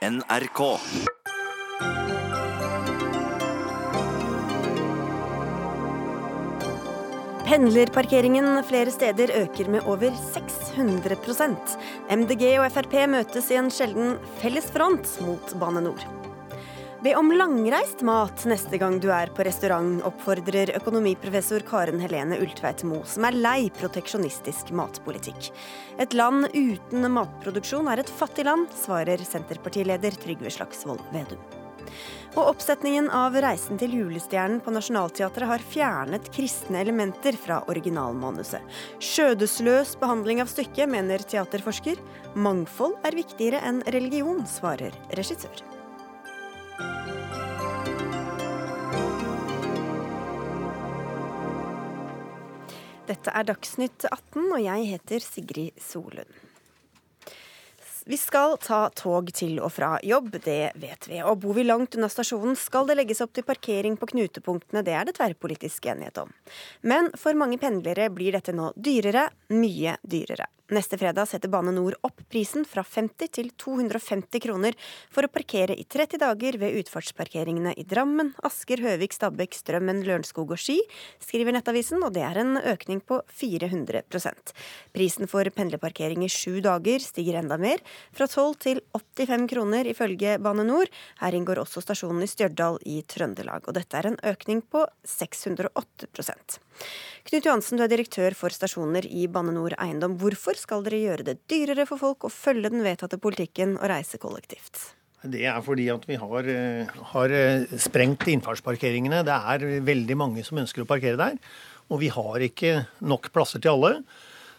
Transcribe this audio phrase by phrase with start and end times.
[0.00, 0.60] NRK.
[7.44, 11.76] Pendlerparkeringen flere steder øker med over 600%
[12.16, 16.19] MDG og Frp møtes i en sjelden felles front mot Bane NOR.
[17.00, 22.82] Be om langreist mat neste gang du er på restaurant, oppfordrer økonomiprofessor Karen Helene Ultveit
[22.84, 25.48] Moe, som er lei proteksjonistisk matpolitikk.
[25.96, 31.40] Et land uten matproduksjon er et fattig land, svarer Senterpartileder Trygve Slagsvold Vedum.
[32.36, 38.60] Og oppsetningen av 'Reisen til julestjernen' på Nationaltheatret har fjernet kristne elementer fra originalmanuset.
[39.00, 41.96] Skjødesløs behandling av stykket, mener teaterforsker.
[42.36, 45.79] Mangfold er viktigere enn religion, svarer regissør.
[53.10, 56.30] Dette er Dagsnytt 18, og jeg heter Sigrid Solund.
[58.06, 61.18] Vi skal ta tog til og fra jobb, det vet vi.
[61.26, 64.84] Og bor vi langt unna stasjonen, skal det legges opp til parkering på knutepunktene.
[64.86, 66.30] Det er det tverrpolitisk enighet om.
[66.86, 69.26] Men for mange pendlere blir dette nå dyrere,
[69.58, 70.46] mye dyrere.
[70.70, 74.76] Neste fredag setter Bane NOR opp prisen fra 50 til 250 kroner
[75.10, 80.54] for å parkere i 30 dager ved utfartsparkeringene i Drammen, Asker, Høvik, Stabekk, Strømmen, Lørenskog
[80.54, 80.76] og Ski,
[81.18, 84.54] skriver Nettavisen, og det er en økning på 400%
[84.94, 87.82] Prisen for pendlerparkering i sju dager stiger enda mer,
[88.14, 90.86] fra 12 til 85 kroner ifølge Bane NOR.
[91.24, 94.86] Her inngår også stasjonen i Stjørdal i Trøndelag, og dette er en økning på
[95.18, 96.14] 608
[97.28, 100.16] Knut Johansen, du er direktør for stasjoner i Bane NOR Eiendom.
[100.20, 104.18] Hvorfor skal dere gjøre det dyrere for folk å følge den vedtatte politikken og reise
[104.22, 104.96] kollektivt?
[105.20, 109.20] Det er fordi at vi har, eh, har eh, sprengt innfartsparkeringene.
[109.24, 111.36] Det er veldig mange som ønsker å parkere der.
[111.90, 114.04] Og vi har ikke nok plasser til alle.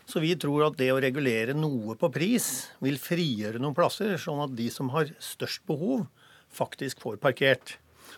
[0.05, 4.43] Så vi tror at det å regulere noe på pris vil frigjøre noen plasser, sånn
[4.43, 6.05] at de som har størst behov,
[6.51, 7.77] faktisk får parkert.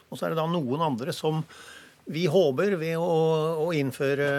[0.10, 1.44] Og så er det da noen andre som
[2.06, 3.18] vi håper ved å,
[3.64, 4.30] å innføre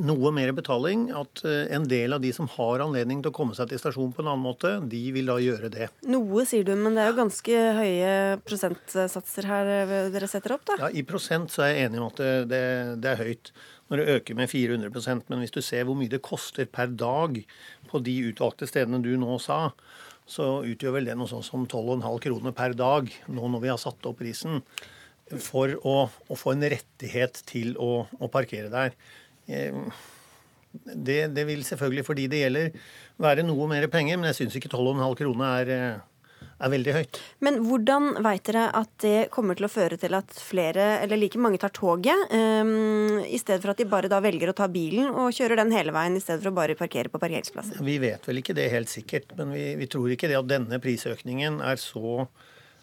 [0.00, 3.56] noe mer betaling, at eh, en del av de som har anledning til å komme
[3.56, 5.88] seg til stasjonen på en annen måte, de vil da gjøre det.
[6.08, 8.14] Noe, sier du, men det er jo ganske høye
[8.46, 10.78] prosentsatser her eh, dere setter opp, da?
[10.86, 12.62] Ja, I prosent så er jeg enig om at det, det,
[13.02, 13.52] det er høyt
[13.92, 17.42] når det øker med 400% Men hvis du ser hvor mye det koster per dag
[17.90, 19.66] på de utvalgte stedene du nå sa,
[20.24, 23.80] så utgjør vel det noe sånn som 12,5 kroner per dag nå når vi har
[23.82, 24.62] satt opp prisen
[25.40, 25.96] for å,
[26.28, 28.96] å få en rettighet til å, å parkere der.
[29.46, 29.72] Eh,
[30.72, 32.88] det, det, vil selvfølgelig for de det gjelder
[33.20, 37.20] være noe mer penger, men jeg syns ikke 12,5 kroner er, eh, er veldig høyt.
[37.44, 41.40] Men hvordan veit dere at det kommer til å føre til at flere, eller like
[41.40, 45.12] mange, tar toget, um, i stedet for at de bare da velger å ta bilen
[45.12, 47.82] og kjører den hele veien, i stedet for å bare parkere på parkeringsplassen?
[47.84, 50.80] Vi vet vel ikke det helt sikkert, men vi, vi tror ikke det at denne
[50.82, 52.24] prisøkningen er så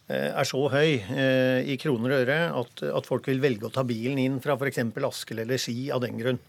[0.09, 3.85] er så høy eh, i kroner og øre at, at folk vil velge å ta
[3.87, 4.81] bilen inn fra f.eks.
[5.09, 6.41] Asker eller Ski av den grunn.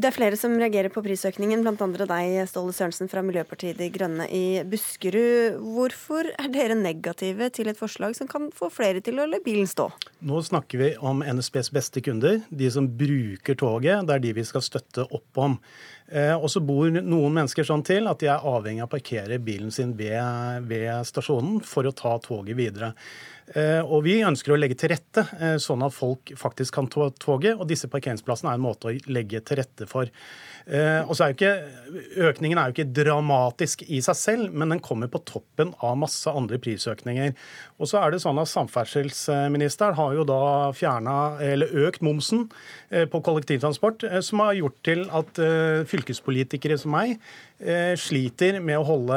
[0.00, 1.86] Det er flere som reagerer på prisøkningen, bl.a.
[2.08, 5.58] deg, Ståle Sørensen fra Miljøpartiet De Grønne i Buskerud.
[5.74, 9.68] Hvorfor er dere negative til et forslag som kan få flere til å la bilen
[9.68, 9.90] stå?
[10.24, 14.08] Nå snakker vi om NSBs beste kunder, de som bruker toget.
[14.08, 15.58] Det er de vi skal støtte opp om.
[16.10, 19.38] Eh, og så bor noen mennesker sånn til at de er avhengig av å parkere
[19.42, 22.92] bilen sin ved, ved stasjonen for å ta toget videre.
[23.50, 27.08] Eh, og vi ønsker å legge til rette eh, sånn at folk faktisk kan ta
[27.18, 27.58] toget.
[27.58, 30.10] Og disse parkeringsplassene er en måte å legge til rette for.
[30.70, 31.54] Eh, og så er jo ikke,
[32.30, 36.30] Økningen er jo ikke dramatisk i seg selv, men den kommer på toppen av masse
[36.30, 37.34] andre prisøkninger.
[37.82, 40.42] Og så er det sånn at Samferdselsministeren har jo da
[40.76, 42.46] fjerna, eller økt momsen
[42.90, 45.40] på kollektivtransport, som har gjort til at
[45.90, 47.16] fylkespolitikere som meg
[48.00, 49.16] sliter med å holde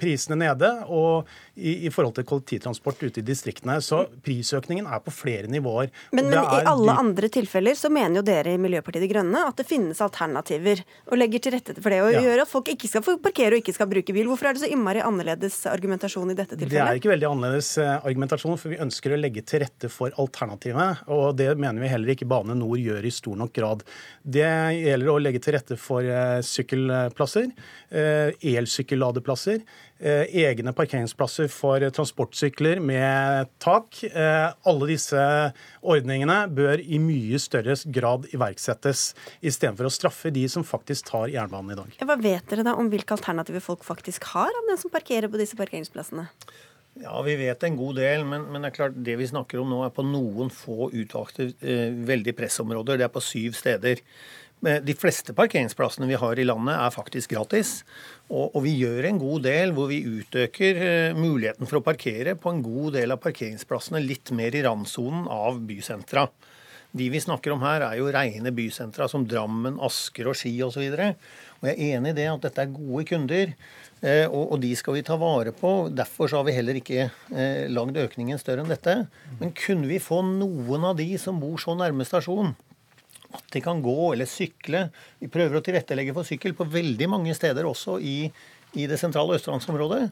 [0.00, 0.70] prisene nede.
[0.90, 3.78] og i, i, forhold til kollektivtransport ute i distriktene.
[3.84, 5.90] Så prisøkningen er på flere nivåer.
[6.12, 9.56] Men, men i alle andre tilfeller så mener jo dere i Miljøpartiet De Grønne at
[9.60, 12.02] det finnes alternativer, og legger til rette for det.
[12.04, 12.22] Og ja.
[12.26, 14.28] gjør at folk ikke skal få parkere og ikke skal bruke bil.
[14.28, 16.76] Hvorfor er det så innmari annerledes argumentasjon i dette tilfellet?
[16.76, 20.12] Det er ikke veldig annerledes eh, argumentasjon, for vi ønsker å legge til rette for
[20.20, 21.06] alternativet.
[21.16, 23.86] Og det mener vi heller ikke Bane Nor gjør i stor nok grad.
[24.22, 29.62] Det gjelder å legge til rette for eh, sykkelplasser, eh, elsykkelladeplasser.
[29.96, 34.02] Eh, egne parkeringsplasser for transportsykler med tak.
[34.08, 35.22] Eh, alle disse
[35.80, 39.08] ordningene bør i mye større grad iverksettes,
[39.40, 41.98] istedenfor å straffe de som faktisk tar jernbanen i dag.
[42.04, 45.40] Hva vet dere da om hvilke alternativer folk faktisk har av den som parkerer på
[45.40, 46.28] disse parkeringsplassene?
[47.02, 49.68] Ja, Vi vet en god del, men, men, det er klart det vi snakker om
[49.68, 52.96] nå er på noen få utvalgte eh, veldig pressområder.
[52.96, 54.00] Det er på syv steder.
[54.64, 57.82] De fleste parkeringsplassene vi har i landet er faktisk gratis.
[58.32, 62.50] Og, vi gjør en god del hvor vi utøker uh, muligheten for å parkere på
[62.50, 66.26] en god del av parkeringsplassene litt mer i randsonen av bysentra.
[66.96, 70.82] De vi snakker om her, er jo rene bysentra som Drammen, Asker og Ski osv.
[70.88, 73.52] Og, jeg er enig i det at dette er gode kunder,
[74.00, 75.76] uh, og, de skal vi ta vare på.
[75.94, 77.10] Derfor har vi heller ikke
[77.70, 79.02] lagd økningen større enn dette.
[79.38, 82.56] Men kunne vi få noen av de som bor så nærme stasjon,
[83.36, 84.86] at de kan gå eller sykle.
[85.22, 88.18] Vi prøver å tilrettelegge for sykkel på veldig mange steder også i,
[88.76, 90.02] i det sentrale østlandsområdet.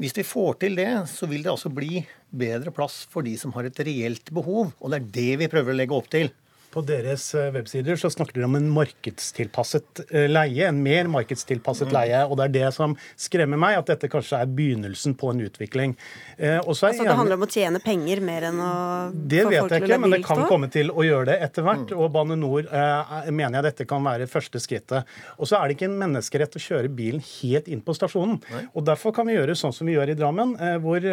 [0.00, 3.54] Hvis vi får til det, så vil det altså bli bedre plass for de som
[3.56, 4.72] har et reelt behov.
[4.80, 6.32] Og det er det vi prøver å legge opp til.
[6.72, 11.90] På deres eh, websider så snakker dere om en markedstilpasset eh, leie, en mer markedstilpasset
[11.90, 11.94] mm.
[11.98, 12.22] leie.
[12.24, 15.92] og Det er det som skremmer meg, at dette kanskje er begynnelsen på en utvikling.
[16.38, 18.72] Eh, altså Det handler om å tjene penger mer enn å
[19.12, 19.68] det få folk å la bil?
[19.68, 21.92] Det vet jeg ikke, men det kan komme til å gjøre det etter hvert.
[21.92, 22.00] Mm.
[22.00, 25.14] Og Bane Nor eh, mener jeg dette kan være første skrittet.
[25.36, 28.40] Og så er det ikke en menneskerett å kjøre bilen helt inn på stasjonen.
[28.72, 31.04] Og Derfor kan vi gjøre sånn som vi gjør i Drammen, hvor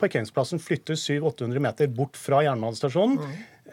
[0.00, 3.20] parkeringsplassen flyttes 700-800 meter bort fra jernbanestasjonen.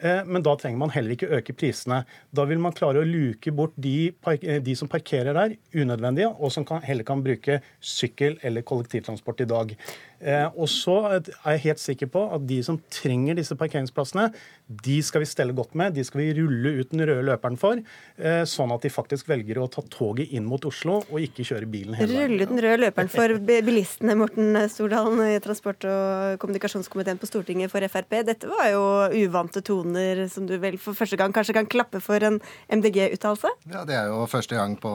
[0.01, 2.03] Eh, men da trenger man heller ikke øke prisene.
[2.35, 6.51] Da vil man klare å luke bort de, eh, de som parkerer der unødvendige, og
[6.51, 9.75] som kan, heller kan bruke sykkel eller kollektivtransport i dag.
[10.21, 14.33] Eh, og så er jeg helt sikker på at de som trenger disse parkeringsplassene,
[14.69, 15.95] de skal vi stelle godt med.
[15.97, 17.79] De skal vi rulle ut den røde løperen for,
[18.17, 21.69] eh, sånn at de faktisk velger å ta toget inn mot Oslo og ikke kjøre
[21.69, 22.29] bilen hele veien.
[22.29, 27.71] Rulle ut den røde løperen for bilistene, Morten Stordalen i transport- og kommunikasjonskomiteen på Stortinget
[27.71, 28.23] for Frp.
[28.25, 28.83] Dette var jo
[29.25, 32.39] uvante toner som du vel for første gang kanskje kan klappe for en
[32.69, 33.49] MDG-uttalelse?
[33.71, 34.89] Ja, det er jo første gang på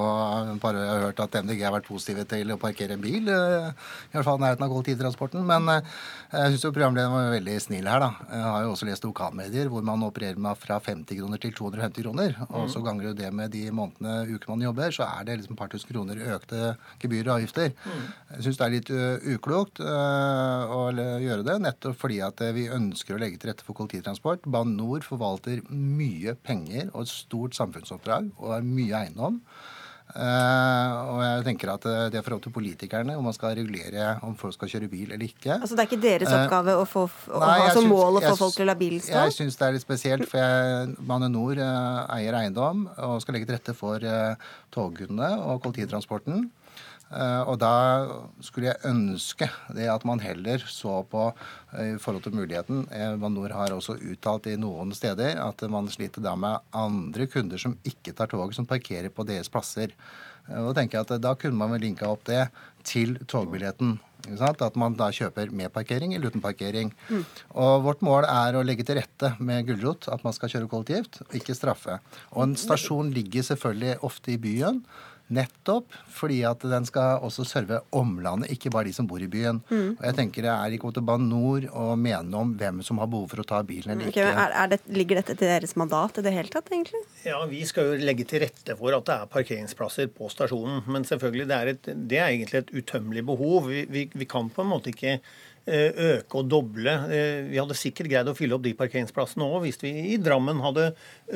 [0.61, 3.29] par år jeg har hørt at MDG har vært positive til å parkere en bil.
[3.29, 5.15] Eh, I hvert fall nærheten av kollektivtransporten.
[5.15, 5.45] transporten.
[5.47, 5.83] Men eh,
[6.33, 8.11] jeg syns programlederen var veldig snill her, da.
[8.31, 12.05] Jeg har jo også lest lokalmedier hvor man opererer med fra 50 kroner til 250
[12.05, 12.37] kroner.
[12.51, 15.57] Og så ganger du det med de månedene, ukene man jobber, så er det liksom
[15.57, 17.75] et par tusen kroner økte gebyrer og avgifter.
[18.35, 18.93] Jeg syns det er litt
[19.35, 24.49] uklokt å gjøre det, nettopp fordi at vi ønsker å legge til rette for kollektivtransport.
[24.51, 29.41] Bane NOR forvalter mye penger og et stort samfunnsoppdrag og har mye eiendom.
[30.15, 33.57] Uh, og jeg tenker at eh, Det er for opp til politikerne om man skal
[33.59, 35.57] regulere om folk skal kjøre bil eller ikke.
[35.57, 37.03] Altså Det er ikke deres uh, oppgave å, få,
[37.35, 39.25] å nei, ha som mål å få folk til å la bil stå?
[39.25, 43.51] Jeg syns det er litt spesielt, for jeg, Bane NOR eier eiendom og skal legge
[43.51, 44.07] til rette for
[44.77, 46.47] togkundene og kollektivtransporten.
[47.13, 47.73] Eh, og da
[48.43, 49.47] skulle jeg ønske
[49.77, 52.87] det at man heller så på eh, i forhold til muligheten
[53.23, 57.61] Banor eh, har også uttalt i noen steder at man sliter da med andre kunder
[57.61, 59.95] som ikke tar tog, som parkerer på deres plasser.
[60.49, 62.49] Og Da tenker jeg at da kunne man vel linka opp det
[62.85, 63.95] til togbilletten.
[64.25, 66.93] At man da kjøper med parkering eller uten parkering.
[67.09, 67.25] Mm.
[67.61, 71.23] Og Vårt mål er å legge til rette med gulrot, at man skal kjøre kollektivt,
[71.37, 71.99] ikke straffe.
[72.33, 74.83] Og En stasjon ligger selvfølgelig ofte i byen.
[75.33, 79.63] Nettopp fordi at den skal også serve omlandet, ikke bare de som bor i byen.
[79.71, 79.95] Mm.
[79.97, 83.31] Og jeg tenker Det er ikke opp Nord å mene om hvem som har behov
[83.33, 84.29] for å ta bilen eller okay.
[84.29, 87.01] Er, er det, ligger dette til deres mandat i det hele tatt, egentlig?
[87.25, 90.85] Ja, Vi skal jo legge til rette for at det er parkeringsplasser på stasjonen.
[90.91, 93.71] Men selvfølgelig, det er, et, det er egentlig et utømmelig behov.
[93.73, 95.19] Vi, vi, vi kan på en måte ikke
[95.67, 96.93] øke og doble.
[97.09, 100.61] Eh, vi hadde sikkert greid å fylle opp de parkeringsplassene òg hvis vi i Drammen
[100.65, 100.91] hadde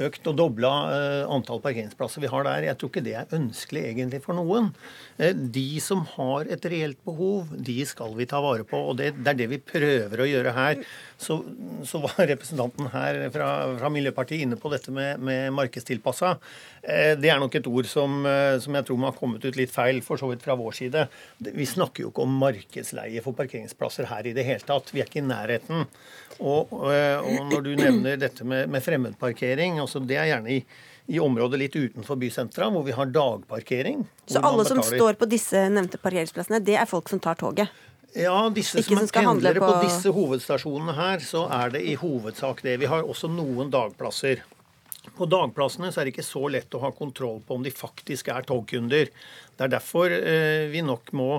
[0.08, 2.68] økt og dobla eh, antall parkeringsplasser vi har der.
[2.68, 4.70] Jeg tror ikke det er ønskelig egentlig for noen.
[5.18, 8.80] De som har et reelt behov, de skal vi ta vare på.
[8.90, 10.84] Og det, det er det vi prøver å gjøre her.
[11.18, 11.40] Så,
[11.82, 13.48] så var representanten her fra,
[13.80, 16.36] fra, Miljøpartiet inne på dette med, med markedstilpassa.
[17.18, 18.22] Det er nok et ord som,
[18.62, 21.08] som jeg tror må ha kommet ut litt feil, for så vidt fra vår side.
[21.42, 24.94] Vi snakker jo ikke om markedsleie for parkeringsplasser her i det hele tatt.
[24.94, 25.88] Vi er ikke i nærheten.
[26.38, 30.62] Og, og, og når du nevner dette med, med fremmedparkering, altså det er gjerne i,
[31.08, 34.02] i området litt utenfor bysentra, hvor vi har dagparkering.
[34.28, 37.72] Så alle som står på disse nevnte parkeringsplassene, det er folk som tar toget?
[38.18, 39.66] Ja, disse som, som pendlere på...
[39.70, 42.78] på disse hovedstasjonene her, så er det i hovedsak det.
[42.82, 44.42] Vi har også noen dagplasser.
[45.16, 48.30] På dagplassene så er det ikke så lett å ha kontroll på om de faktisk
[48.34, 49.12] er togkunder.
[49.54, 51.30] Det er derfor eh, vi nok må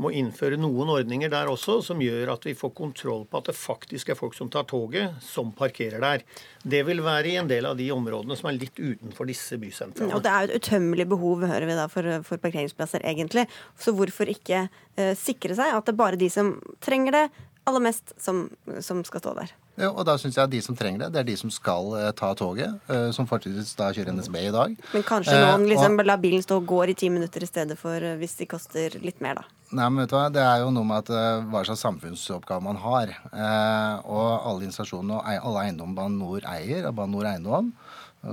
[0.00, 3.56] må innføre noen ordninger der også, som gjør at vi får kontroll på at det
[3.58, 6.24] faktisk er folk som tar toget, som parkerer der.
[6.62, 10.14] Det vil være i en del av de områdene som er litt utenfor disse bysentrene.
[10.16, 13.46] Og det er jo et utømmelig behov, hører vi da, for, for parkeringsplasser, egentlig.
[13.80, 17.24] Så hvorfor ikke uh, sikre seg at det er bare de som trenger det
[17.68, 18.48] aller mest, som,
[18.84, 19.52] som skal stå der?
[19.88, 22.08] Og da syns jeg at de som trenger det, det er de som skal uh,
[22.16, 22.76] ta toget.
[22.90, 24.74] Uh, som fortsatt da kjører NSB i dag.
[24.94, 27.48] Men kanskje noen uh, liksom og, lar bilen stå og går i ti minutter i
[27.48, 29.56] stedet for hvis de koster litt mer, da.
[29.70, 32.80] Nei, men vet du hva, Det er jo noe med at hva slags samfunnsoppgave man
[32.82, 33.12] har.
[34.02, 37.70] og alle installasjonene og alle eiendommer Bane NOR eier, og Bane NOR Eiendom,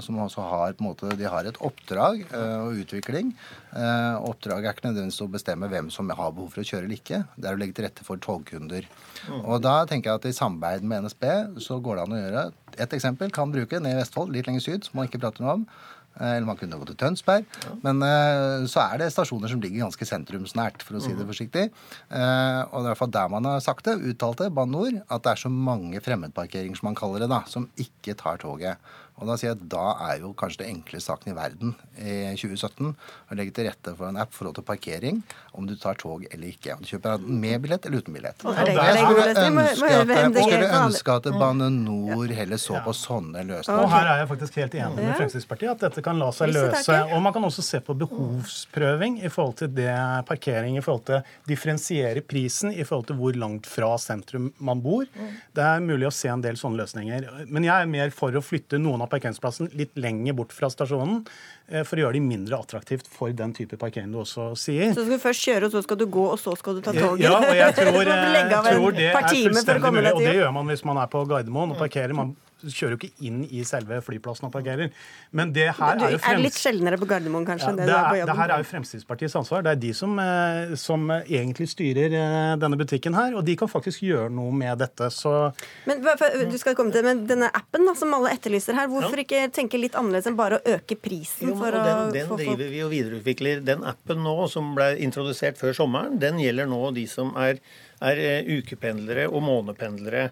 [0.03, 3.31] som også har, på en måte, de har et oppdrag uh, og utvikling.
[3.71, 6.99] Uh, oppdraget er ikke nødvendigvis å bestemme hvem som har behov for å kjøre eller
[6.99, 7.21] ikke.
[7.37, 8.87] Det er å legge til rette for togkunder.
[9.29, 9.41] Mm.
[9.45, 11.27] Og da tenker jeg at i samarbeid med NSB
[11.63, 12.47] så går det an å gjøre
[12.83, 15.61] Et eksempel kan bruke ned i Vestfold, litt lenger syd, som man ikke prater noe
[15.61, 15.69] om.
[16.17, 17.45] Eh, eller man kunne gå til Tønsberg.
[17.63, 17.73] Ja.
[17.83, 21.31] Men uh, så er det stasjoner som ligger ganske sentrumsnært, for å si det mm.
[21.31, 21.65] forsiktig.
[22.09, 25.01] Uh, og det er i hvert fall der man har sagt det, uttalte Bane NOR,
[25.05, 28.81] at det er så mange fremmedparkeringer, som man kaller det, da, som ikke tar toget.
[29.17, 32.35] Og da sier jeg at da er jo kanskje det enkleste saken i verden i
[32.37, 35.23] 2017 å legge til rette for en app for til parkering,
[35.57, 36.75] om du tar tog eller ikke.
[36.75, 38.45] Om du kjøper med billett eller uten billett.
[38.45, 43.81] Og jeg skulle ønske at Bane Nor heller så på sånne løsninger.
[43.81, 46.99] Og her er jeg faktisk helt enig med Fremskrittspartiet, at dette kan la seg løse.
[47.09, 49.97] Og man kan også se på behovsprøving i forhold til det
[50.29, 55.09] parkering, i forhold til differensiere prisen i forhold til hvor langt fra sentrum man bor.
[55.57, 57.27] Det er mulig å se en del sånne løsninger.
[57.49, 60.69] Men jeg er mer for å flytte noen av av parkeringsplassen litt lenger bort fra
[60.71, 61.23] stasjonen
[61.71, 64.91] eh, for å gjøre de mindre attraktivt for den type parkering du også sier.
[64.93, 66.93] Så skal du først kjøre, og så skal du gå, og så skal du ta
[66.95, 67.25] toget?
[67.25, 70.13] Ja, og jeg tror, jeg tror det er fullstendig mulig.
[70.13, 72.15] Og det gjør man hvis man er på Gardermoen og parkerer.
[72.17, 72.35] Man
[72.65, 74.91] kjører jo ikke inn i selve flyplassen og parkerer.
[75.35, 76.31] Men det her er jo frems...
[76.31, 77.71] Er litt sjeldnere på Gardermoen, kanskje?
[77.73, 79.63] Ja, det, er, det, her er jo Fremskrittspartiets ansvar.
[79.65, 83.37] Det er de som, eh, som, egentlig styrer eh, denne butikken her.
[83.37, 85.09] Og de kan faktisk gjøre noe med dette.
[85.13, 85.33] Så
[85.89, 89.27] Men du skal komme til, men denne appen da, som alle etterlyser her, hvorfor ja.
[89.27, 91.51] ikke tenke litt annerledes enn bare å øke prisen?
[91.51, 93.63] Jo, for den, den å, driver vi og videreutvikler.
[93.67, 97.61] Den appen nå som ble introdusert før sommeren, den gjelder nå de som er,
[98.03, 100.29] er eh, ukependlere og månedpendlere.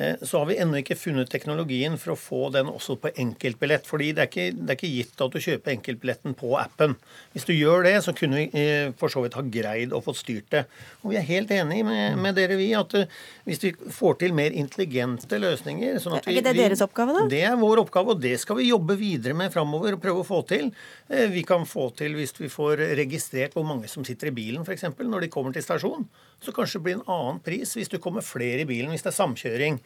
[0.00, 3.86] Eh, så har vi ennå ikke funnet teknologien for å få den også på enkeltbillett.
[3.86, 6.96] fordi det er, ikke, det er ikke gitt at du kjøper enkeltbilletten på appen.
[7.34, 10.14] Hvis du gjør det, så kunne vi eh, for så vidt ha greid å få
[10.16, 10.64] styrt det.
[11.02, 14.36] Og vi er helt enig med, med dere, vi, at eh, hvis vi får til
[14.36, 17.26] mer intelligente løsninger sånn Er ikke det deres oppgave, da?
[17.30, 20.28] Det er vår oppgave, og det skal vi jobbe videre med framover og prøve å
[20.28, 20.70] få til.
[21.10, 24.88] Vi kan få til hvis vi får registrert hvor mange som sitter i bilen, f.eks.
[24.96, 26.08] når de kommer til stasjonen
[26.40, 29.12] så kanskje det blir en annen pris hvis du kommer flere i bilen, hvis det
[29.12, 29.80] er samkjøring.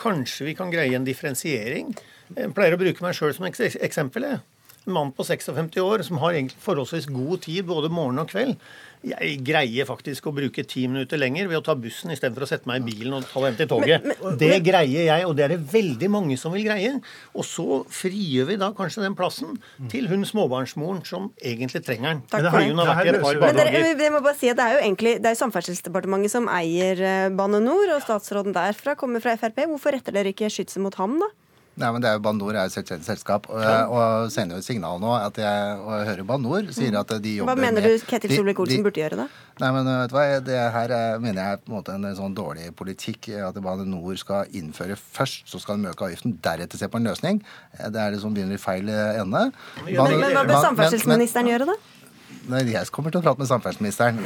[0.00, 1.92] Kanskje vi kan greie en differensiering.
[2.36, 4.26] Jeg pleier å bruke meg sjøl som eksempel.
[4.26, 8.56] En mann på 56 år som har forholdsvis god tid både morgen og kveld.
[9.00, 12.68] Jeg greier faktisk å bruke ti minutter lenger ved å ta bussen istedenfor å sette
[12.68, 14.04] meg i bilen og ta hjem til toget.
[14.04, 16.92] Men, men, det greier jeg, og det er det veldig mange som vil greie.
[17.32, 19.56] Og så frigjør vi da kanskje den plassen
[19.92, 22.22] til hun småbarnsmoren som egentlig trenger den.
[22.28, 23.40] Takk for det.
[23.40, 26.50] Men dere, jeg må bare si at Det er jo egentlig det er Samferdselsdepartementet som
[26.52, 29.64] eier eh, Bane NOR, og statsråden derfra kommer fra Frp.
[29.72, 31.32] Hvorfor retter dere ikke skytset mot ham, da?
[31.80, 33.46] Nei, men det er jo Banor er et selvstendig selskap.
[33.50, 37.14] Og, og sender jo et signal nå at jeg og jeg hører Banor sier at
[37.24, 39.28] de jobber med Hva mener du Ketil Solvik-Olsen burde gjøre, da?
[39.60, 42.08] Nei, men vet du hva, Det her er, mener jeg er på en måte en
[42.16, 43.30] sånn dårlig politikk.
[43.48, 47.08] At Bane NOR skal innføre først, så skal de øke avgiften, deretter se på en
[47.10, 47.40] løsning.
[47.80, 49.46] Det er det som begynner i feil ende.
[49.86, 51.78] Men, men hva bør samferdselsministeren gjøre, da?
[52.58, 54.20] Jeg kommer til å prate med samferdselsministeren.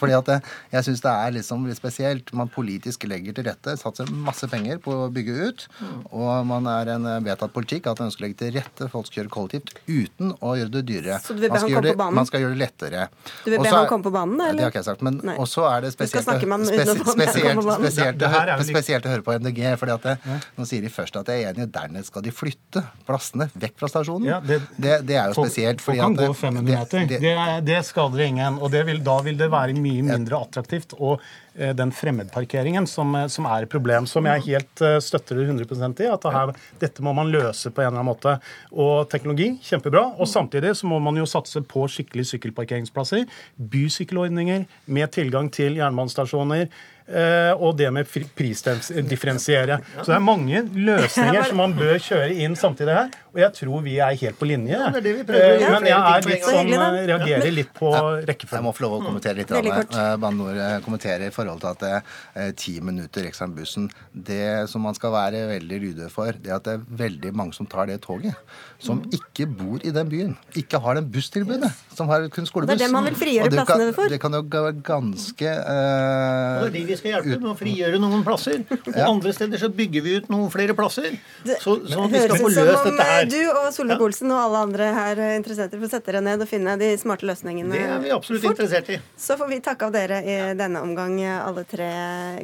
[0.00, 2.32] fordi at jeg, jeg syns det er liksom litt spesielt.
[2.36, 5.66] Man politisk legger til rette, satser masse penger på å bygge ut.
[6.10, 9.22] Og man er en vedtatt politikk at man ønsker å legge til rette folk skal
[9.22, 11.18] kjøre kollektivt uten å gjøre det dyrere.
[11.22, 12.18] Så du vil be han komme på banen?
[12.18, 13.06] Man skal gjøre det lettere.
[13.44, 14.58] Du vil be han komme på banen, eller?
[14.58, 15.04] Det har ikke jeg sagt.
[15.06, 19.62] Men også er det spesielt, spesielt, spesielt, spesielt, spesielt å høre på MDG.
[19.80, 20.16] fordi at det,
[20.56, 23.90] Nå sier de først at jeg er enig, dernest skal de flytte plassene vekk fra
[23.90, 24.28] stasjonen.
[24.30, 25.82] Ja, det, det, det, er jo spesielt.
[25.84, 27.06] Folk kan gå 500 meter.
[27.10, 27.20] Det,
[27.65, 28.60] det skader ingen.
[28.62, 30.94] Og vil, da vil det være mye mindre attraktivt.
[30.98, 31.20] Og
[31.54, 36.04] eh, den fremmedparkeringen som, eh, som, er et problem, som jeg helt eh, støtter 100
[36.04, 36.08] i.
[36.10, 38.36] at her, dette må man løse på en eller annen måte.
[38.72, 40.04] Og teknologi, kjempebra.
[40.18, 43.26] Og samtidig så må man jo satse på skikkelige sykkelparkeringsplasser.
[43.56, 46.68] Bysykkelordninger med tilgang til jernbanestasjoner.
[47.06, 49.78] Eh, og det med prisdifferensiere.
[50.00, 53.12] Så det er mange løsninger som man bør kjøre inn samtidig her.
[53.36, 54.74] Og jeg tror vi er helt på linje.
[54.74, 58.58] Ja, eh, Men jeg er litt sånn, reagerer litt på rekkefølgen.
[58.58, 59.52] Jeg må få lov å kommentere litt.
[59.52, 64.82] Uh, Bane NOR kommenterer i forhold til at ti minutter ekstra med bussen Det som
[64.84, 67.86] man skal være veldig lydig for, det er at det er veldig mange som tar
[67.90, 68.34] det toget.
[68.82, 69.14] Som mm.
[69.20, 70.34] ikke bor i den byen.
[70.58, 71.70] Ikke har den busstilbudet.
[71.94, 72.74] Som har kun skolebuss.
[72.74, 74.10] Det er det man vil frigjøre plassene for.
[74.10, 78.62] Det kan jo være ganske uh, vi skal hjelpe med å frigjøre noen plasser.
[78.76, 79.06] Og ja.
[79.06, 81.14] andre steder så bygger vi ut noen flere plasser.
[81.44, 83.28] Så, sånn at vi skal få løst dette her.
[83.30, 86.76] Du og Solvik-Olsen og alle andre her er får å sette dere ned og finne
[86.80, 87.72] de smarte løsningene.
[87.74, 88.56] Det er vi absolutt fort.
[88.56, 88.98] interessert i.
[89.20, 91.90] Så får vi takke av dere i denne omgang, alle tre.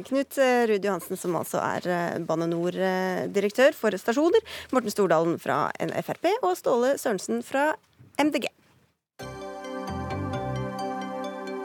[0.07, 4.43] Knut Ruud Johansen, som altså er eh, Bane NOR-direktør for stasjoner.
[4.75, 5.65] Morten Stordalen fra
[6.03, 7.71] Frp og Ståle Sørensen fra
[8.21, 8.51] MDG.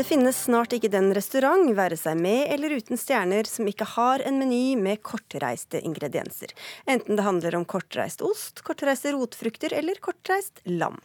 [0.00, 4.22] Det finnes snart ikke den restaurant, være seg med eller uten stjerner, som ikke har
[4.24, 6.54] en meny med kortreiste ingredienser.
[6.88, 10.96] Enten det handler om kortreist ost, kortreiste rotfrukter eller kortreist lam.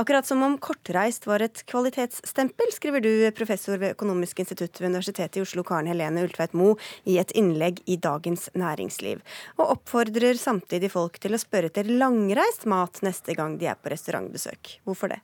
[0.00, 5.42] Akkurat som om kortreist var et kvalitetsstempel, skriver du, professor ved Økonomisk institutt ved Universitetet
[5.42, 9.20] i Oslo, Karen Helene Ultveit Moe, i et innlegg i Dagens Næringsliv.
[9.58, 13.92] Og oppfordrer samtidig folk til å spørre etter langreist mat neste gang de er på
[13.92, 14.78] restaurantbesøk.
[14.88, 15.20] Hvorfor det?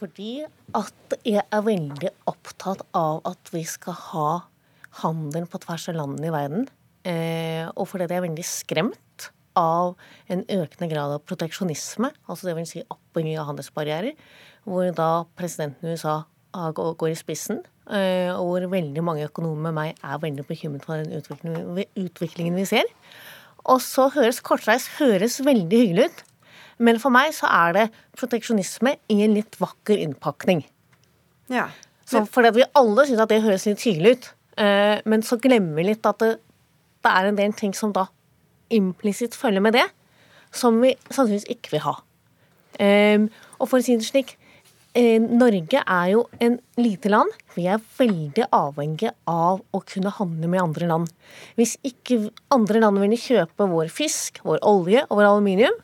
[0.00, 4.30] Fordi at jeg er veldig opptatt av at vi skal ha
[5.02, 6.68] handel på tvers av landene i verden.
[7.04, 9.96] Eh, og fordi jeg er veldig skremt av
[10.30, 14.16] en økende grad av proteksjonisme, altså det vil si oppbygging av handelsbarrierer,
[14.68, 16.22] hvor da presidenten i USA
[16.54, 21.02] går i spissen, eh, og hvor veldig mange økonomer med meg er veldig bekymret for
[21.02, 22.88] den utviklingen vi ser.
[23.68, 26.22] Og så høres kortreist høres veldig hyggelig ut.
[26.80, 30.64] Men for meg så er det proteksjonisme i en litt vakker innpakning.
[31.52, 31.68] Ja.
[32.08, 34.30] Så fordi vi alle syns at det høres litt hyggelig ut.
[34.60, 36.34] Eh, men så glemmer vi litt at det,
[37.04, 38.08] det er en del ting som da
[38.74, 39.86] implisitt følger med det,
[40.54, 41.96] som vi sannsynligvis ikke vil ha.
[42.80, 43.26] Eh,
[43.58, 44.34] og for å si det slik,
[44.98, 47.30] eh, Norge er jo en lite land.
[47.54, 51.10] Vi er veldig avhengige av å kunne handle med andre land.
[51.58, 55.76] Hvis ikke andre land ville kjøpe vår fisk, vår olje og vår aluminium,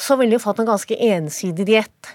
[0.00, 2.14] så ville vi fått en ganske ensidig diett.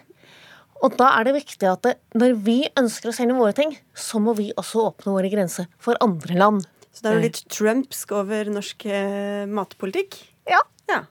[0.83, 4.19] Og da er det viktig at det, når vi ønsker å selge våre ting, så
[4.21, 6.65] må vi også åpne våre grenser for andre land.
[6.95, 10.17] Så det er jo litt trumpsk over norsk eh, matpolitikk?
[10.47, 10.61] Ja.
[10.91, 11.01] ja.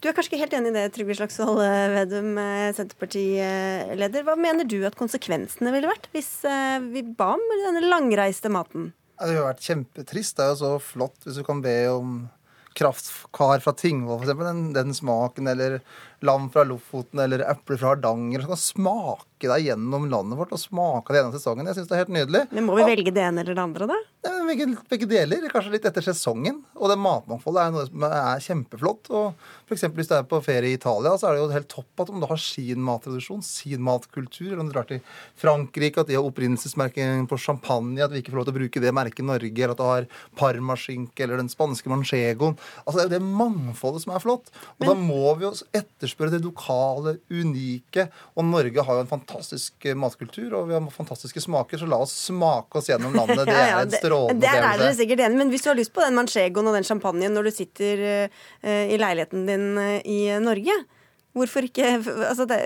[0.00, 4.26] Du er kanskje ikke helt enig i det, Trygve Slagsvold eh, Vedum, eh, Senterpartileder.
[4.26, 8.90] Hva mener du at konsekvensene ville vært hvis eh, vi ba om denne langreiste maten?
[9.16, 10.36] Det ville vært kjempetrist.
[10.36, 12.18] Det er jo så flott hvis du kan be om
[12.76, 14.38] kraftkar fra Tingvoll, f.eks.
[14.38, 15.80] Den, den smaken, eller
[16.24, 18.44] lam fra Lofoten eller epler fra Hardanger.
[18.44, 21.68] Som kan smake deg gjennom landet vårt og smake det gjennom sesongen.
[21.68, 22.44] Jeg syns det er helt nydelig.
[22.56, 23.98] Men må vi velge det ene eller det andre, da?
[24.26, 25.44] Ja, begge, begge, deler.
[25.52, 26.62] Kanskje litt etter sesongen.
[26.74, 29.10] Og det matmangfoldet er noe som er kjempeflott.
[29.14, 29.84] Og f.eks.
[29.94, 32.22] hvis du er på ferie i Italia, så er det jo helt topp at om
[32.22, 35.02] du har sin mattradisjon, sin matkultur, eller om du drar til
[35.38, 38.82] Frankrike, at de har opprinnelsesmerking på champagne, at vi ikke får lov til å bruke
[38.82, 40.08] det merket i Norge, eller at du har
[40.40, 42.58] parmaskinke eller den spanske manchegoen.
[42.84, 44.50] Altså, det er jo det mangfoldet som er flott.
[44.76, 48.06] Og Men, da må vi jo etter etterspør det lokale, unike.
[48.36, 52.00] Og Norge har jo en fantastisk eh, matkultur, og vi har fantastiske smaker, så la
[52.04, 53.44] oss smake oss gjennom landet.
[53.48, 54.56] Det er en strålende opplevelse.
[54.56, 56.86] Der er dere sikkert enige, men hvis du har lyst på den manchegoen og den
[56.86, 60.76] champagnen når du sitter uh, i leiligheten din uh, i Norge,
[61.36, 62.58] Hvorfor ikke altså det,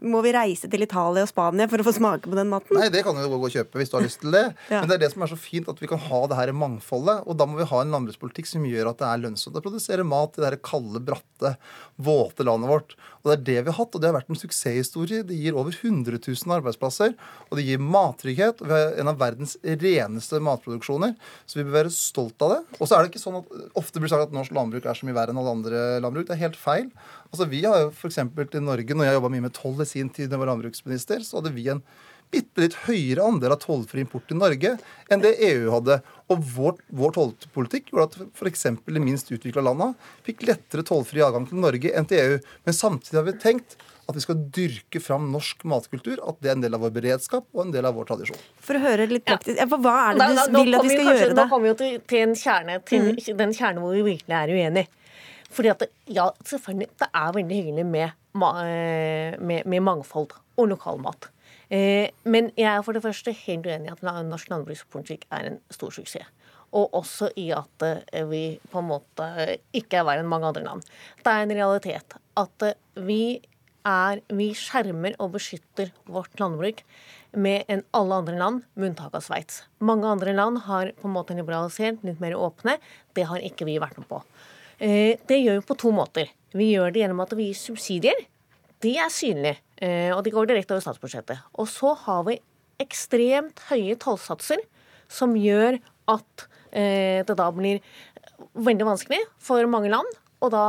[0.00, 2.78] Må vi reise til Italia og Spania for å få smake på den maten?
[2.78, 4.44] Nei, det kan du gå og kjøpe hvis du har lyst til det.
[4.72, 4.80] ja.
[4.80, 7.26] Men det er det som er så fint, at vi kan ha det her mangfoldet.
[7.28, 10.06] Og da må vi ha en landbrukspolitikk som gjør at det er lønnsomt å produsere
[10.08, 11.56] mat i det her kalde, bratte,
[12.00, 12.96] våte landet vårt.
[13.24, 15.22] Og det er det vi har hatt, og det har vært en suksesshistorie.
[15.24, 17.14] Det gir over 100 000 arbeidsplasser,
[17.48, 18.60] og det gir mattrygghet.
[18.60, 21.14] Vi har en av verdens reneste matproduksjoner,
[21.48, 22.60] så vi bør være stolt av det.
[22.76, 25.08] Og så er det ikke sånn at ofte blir sagt at norsk landbruk er så
[25.08, 26.28] mye verre enn alle andre landbruk.
[26.28, 26.90] Det er helt feil.
[27.30, 28.20] Altså, vi har jo f.eks.
[28.20, 31.24] i Norge, når jeg jobba mye med toll i sin tid da jeg var landbruksminister,
[31.24, 31.80] så hadde vi en
[32.34, 34.74] bitte litt høyere andel av tollfri import til Norge
[35.12, 36.00] enn det EU hadde.
[36.32, 38.66] Og vår, vår tollpolitikk gjorde at f.eks.
[38.84, 39.92] de minst utvikla landa
[40.26, 42.38] fikk lettere tollfri adgang til Norge enn til EU.
[42.66, 46.20] Men samtidig har vi tenkt at vi skal dyrke fram norsk matkultur.
[46.28, 48.40] At det er en del av vår beredskap og en del av vår tradisjon.
[48.64, 49.68] For å høre litt praktisk, ja.
[49.68, 51.38] Hva er det du vil at vi skal gjøre?
[51.38, 53.22] Da kommer vi jo til, til, en kjerne, til mm.
[53.40, 55.02] den kjerne hvor vi virkelig er uenige.
[55.54, 61.30] Fordi at ja, selvfølgelig, det er veldig hyggelig med, eh, med, med mangfold og lokalmat.
[61.72, 65.60] Eh, men jeg er for det første helt uenig i at norsk landbrukspolitikk er en
[65.72, 66.28] stor suksess.
[66.74, 70.64] Og også i at eh, vi på en måte ikke er verre enn mange andre
[70.66, 70.86] land.
[71.22, 73.22] Det er en realitet at eh, vi,
[73.88, 76.82] er, vi skjermer og beskytter vårt landbruk
[77.34, 79.64] med enn alle andre land, med unntak av Sveits.
[79.82, 82.76] Mange andre land har på en måte liberalisert, litt mer åpne.
[83.14, 84.20] Det har ikke vi vært med på.
[84.78, 86.30] Det gjør vi på to måter.
[86.54, 88.22] Vi gjør det gjennom at vi gir subsidier.
[88.84, 91.40] Det er synlig, eh, og det går direkte over statsbudsjettet.
[91.56, 92.36] Og så har vi
[92.82, 94.60] ekstremt høye tollsatser
[95.08, 95.78] som gjør
[96.12, 96.44] at
[96.74, 97.80] eh, det da blir
[98.52, 100.10] veldig vanskelig for mange land
[100.44, 100.66] å da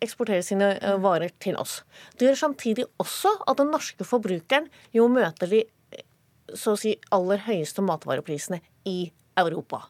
[0.00, 0.70] eksportere sine
[1.02, 1.82] varer til oss.
[2.16, 5.64] Det gjør samtidig også at den norske forbrukeren jo møter de
[6.56, 9.82] så å si aller høyeste matvareprisene i Europa.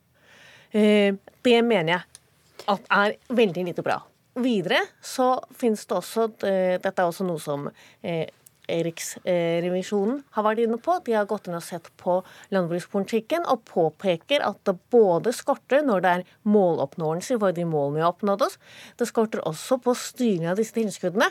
[0.72, 4.00] Det mener jeg at er veldig lite bra.
[4.38, 7.70] Videre så finnes det også eh, Dette er også noe som
[8.02, 8.28] eh,
[8.68, 10.98] Riksrevisjonen har vært inne på.
[11.06, 12.18] De har gått inn og sett på
[12.52, 18.04] landbrukspolitikken og påpeker at det både skorter når det er måloppnåelse for de målene vi
[18.04, 18.58] har oppnådd oss,
[19.00, 21.30] det skorter også på styring av disse tilskuddene.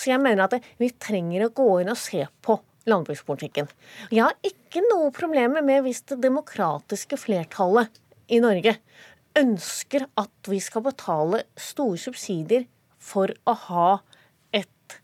[0.00, 2.56] Så jeg mener at vi trenger å gå inn og se på
[2.88, 3.68] landbrukspolitikken.
[4.08, 8.00] Jeg har ikke noe problemer med hvis det demokratiske flertallet
[8.32, 8.78] i Norge
[9.38, 12.66] ønsker at vi skal betale store subsidier
[12.98, 13.88] for å ha
[14.54, 14.96] et,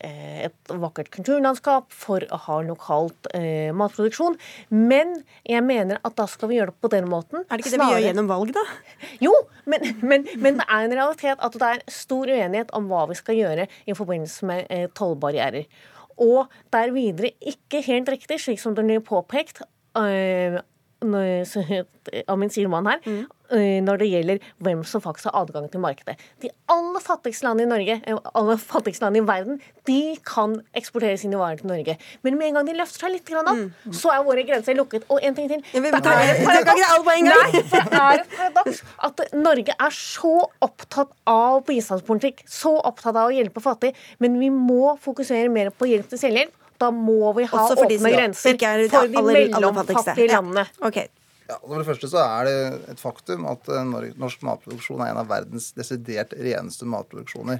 [0.00, 4.36] eh, et vakkert kulturlandskap, for å ha lokalt eh, matproduksjon.
[4.70, 7.44] Men jeg mener at da skal vi gjøre det på den måten.
[7.48, 8.66] Er det ikke det vi gjør gjennom valg, da?
[9.26, 13.06] jo, men, men, men det er en realitet at det er stor uenighet om hva
[13.10, 15.68] vi skal gjøre i forbindelse med eh, tollbarrierer.
[16.20, 19.62] Og det er videre ikke helt riktig, slik som det blir påpekt
[19.96, 20.60] eh,
[21.00, 23.84] av min sidemann her, mm.
[23.86, 26.16] når det gjelder hvem som faktisk har adgang til markedet.
[26.42, 31.16] De aller fattigste landene i Norge, eh, aller fattigste landene i verden, de kan eksportere
[31.20, 31.96] sine varer til Norge.
[32.22, 35.08] Men med en gang de løfter seg litt grann opp, så er våre grenser lukket.
[35.10, 35.64] Og en ting til.
[35.72, 35.82] Ja,
[37.96, 43.34] det er et paradoks at Norge er så opptatt av bistandspolitikk, så opptatt av å
[43.34, 46.56] hjelpe fattige, men vi må fokusere mer på hjelp til selvhjelp.
[46.80, 50.64] Da må vi ha Også åpne grenser ja, er for de mellomfattige landene.
[50.70, 50.86] Ja.
[50.88, 51.08] landene.
[51.50, 52.56] Ja, og For det første så er det
[52.94, 53.82] et faktum at eh,
[54.16, 57.58] norsk matproduksjon er en av verdens desidert reneste matproduksjoner.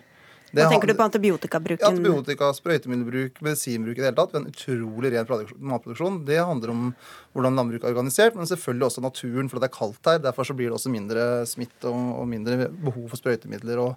[0.51, 1.87] Det Hva tenker har- du på antibiotikabruken?
[1.87, 4.35] Antibiotika, sprøytemiddelbruk, medisinbruk i det hele tatt.
[4.35, 5.27] En utrolig ren
[5.63, 6.25] matproduksjon.
[6.27, 6.89] Det handler om
[7.35, 10.19] hvordan landbruket er organisert, men selvfølgelig også naturen, for det er kaldt her.
[10.19, 13.95] Derfor så blir det også mindre smitt og, og mindre behov for sprøytemidler og,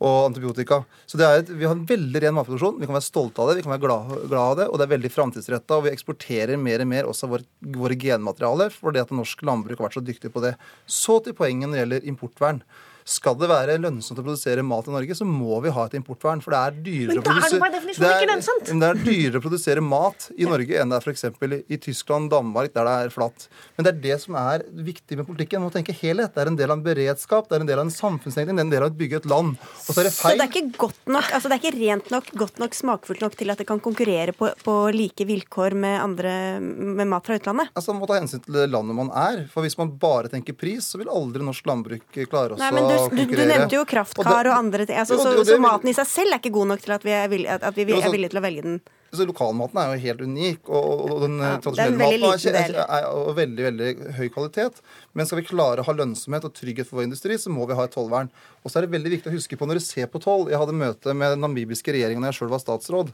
[0.00, 0.80] og antibiotika.
[1.04, 2.78] Så et, vi har en veldig ren matproduksjon.
[2.80, 4.86] Vi kan være stolte av det, vi kan være glad, glad av det, og det
[4.86, 5.76] er veldig framtidsretta.
[5.76, 7.44] Og vi eksporterer mer og mer også våre,
[7.76, 10.54] våre genmaterialer fordi at norsk landbruk har vært så dyktig på det.
[10.88, 12.62] Så til poenget når det gjelder importvern.
[13.04, 16.42] Skal det være lønnsomt å produsere mat i Norge, så må vi ha et importvern.
[16.44, 19.44] For det er dyrere Men å er produsere det er- ikke det er dyrere å
[19.44, 21.24] produsere mat i Norge enn det er f.eks.
[21.70, 23.48] I, Tyskland, Danmark, der det er flatt.
[23.76, 25.60] Men det er det som er viktig med politikken.
[25.60, 26.34] Man må tenke helhet.
[26.34, 28.62] Det er en del av en beredskap, det er en del av en samfunnstenkning, det
[28.62, 29.56] er en del av å bygge et land.
[29.60, 32.10] Og så er det Så det er ikke godt nok, altså det er ikke rent
[32.10, 36.00] nok, godt nok, smakfullt nok til at det kan konkurrere på, på like vilkår med,
[36.00, 37.70] andre, med mat fra utlandet?
[37.74, 39.46] Altså, Man må ta hensyn til det landet man er.
[39.52, 42.89] For Hvis man bare tenker pris, så vil aldri norsk landbruk klare oss Nei, men
[43.10, 44.98] du, du, du nevnte jo kraftkar og, det- andre ting.
[45.02, 47.28] Altså, så, så maten i seg selv er ikke god nok til at vi er,
[47.32, 48.80] villige, at vi er villige til å velge den.
[49.10, 52.60] Så Lokalmaten er jo helt unik, og, og den Ja, eh, en tradisjonelle maten er,
[52.60, 53.88] er, er, er veldig veldig
[54.20, 54.76] høy kvalitet.
[55.18, 57.74] Men skal vi klare å ha lønnsomhet og trygghet for vår industri, så må vi
[57.78, 58.30] ha et tollvern.
[58.62, 60.60] Og så er det veldig viktig å huske på når du ser på toll Jeg
[60.62, 63.10] hadde møte med den namibiske regjeringen da jeg sjøl var statsråd.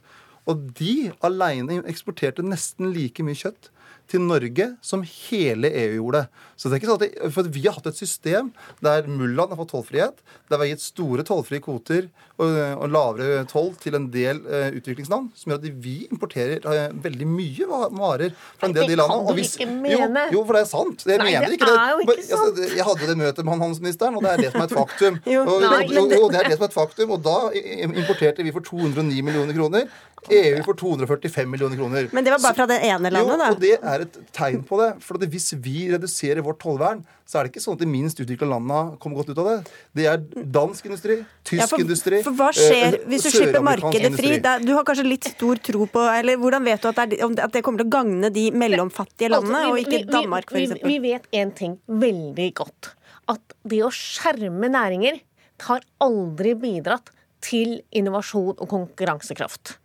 [0.52, 0.92] Og de
[1.26, 3.72] aleine eksporterte nesten like mye kjøtt
[4.10, 6.26] til Norge som hele EU gjorde.
[6.56, 8.52] Så det er ikke sånn at det, for Vi har hatt et system
[8.84, 12.06] der mullaen har fått tollfrihet, der vi har gitt store tollfrie kvoter
[12.38, 16.94] og, og lavere toll til en del uh, utviklingsland, som gjør at vi importerer uh,
[17.04, 19.28] veldig mye varer fra en del av de landene.
[19.32, 20.24] Og hvis- ikke Jo, mene.
[20.32, 21.04] jo, for det er sant.
[21.06, 21.76] Jeg Nei, mener det ikke det.
[21.80, 22.76] er jo ikke altså, sant.
[22.76, 25.20] jeg hadde det møtet med han handelsministeren, og det er det som er et faktum.
[25.36, 27.10] Jo, og, nei, jo, det- jo, det er det som er et faktum.
[27.16, 27.36] Og da
[27.84, 29.88] importerte vi for 209 millioner kroner.
[30.26, 32.08] EU for 245 millioner kroner.
[32.12, 33.50] Men det var bare fra det ene landet, jo, da.
[33.54, 34.88] og det er et tegn på det.
[35.04, 38.20] For at hvis vi reduserer vårt tollvern, så er det ikke sånn at de minst
[38.22, 39.56] utvikla landa kommer godt ut av det.
[39.98, 40.20] Det er
[40.58, 44.36] dansk industri, tysk Ja, for, industri for hva skjer eh, hvis du slipper markedet fri?
[44.44, 47.32] Da, du har kanskje litt stor tro på Eller hvordan vet du at det, er,
[47.48, 50.66] at det kommer til å gagne de mellomfattige landene, Altså, og ikke vi- Danmark, vi,
[50.68, 50.84] f.eks.?
[50.86, 52.92] vi vet én ting veldig godt.
[53.32, 55.18] At det å skjerme næringer
[55.66, 57.10] har aldri bidratt
[57.42, 59.76] til innovasjon og konkurransekraft.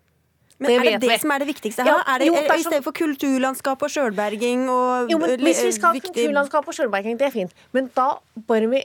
[0.61, 1.17] Men det er det det vi.
[1.23, 2.13] som er det viktigste Ja, her?
[2.15, 5.71] Er det, jo, er I stedet for kulturlandskap og sjølberging og Jo, men Hvis vi
[5.73, 7.51] skal ha viktig- kulturlandskap og sjølberging, det er fint.
[7.73, 8.83] Men da bør vi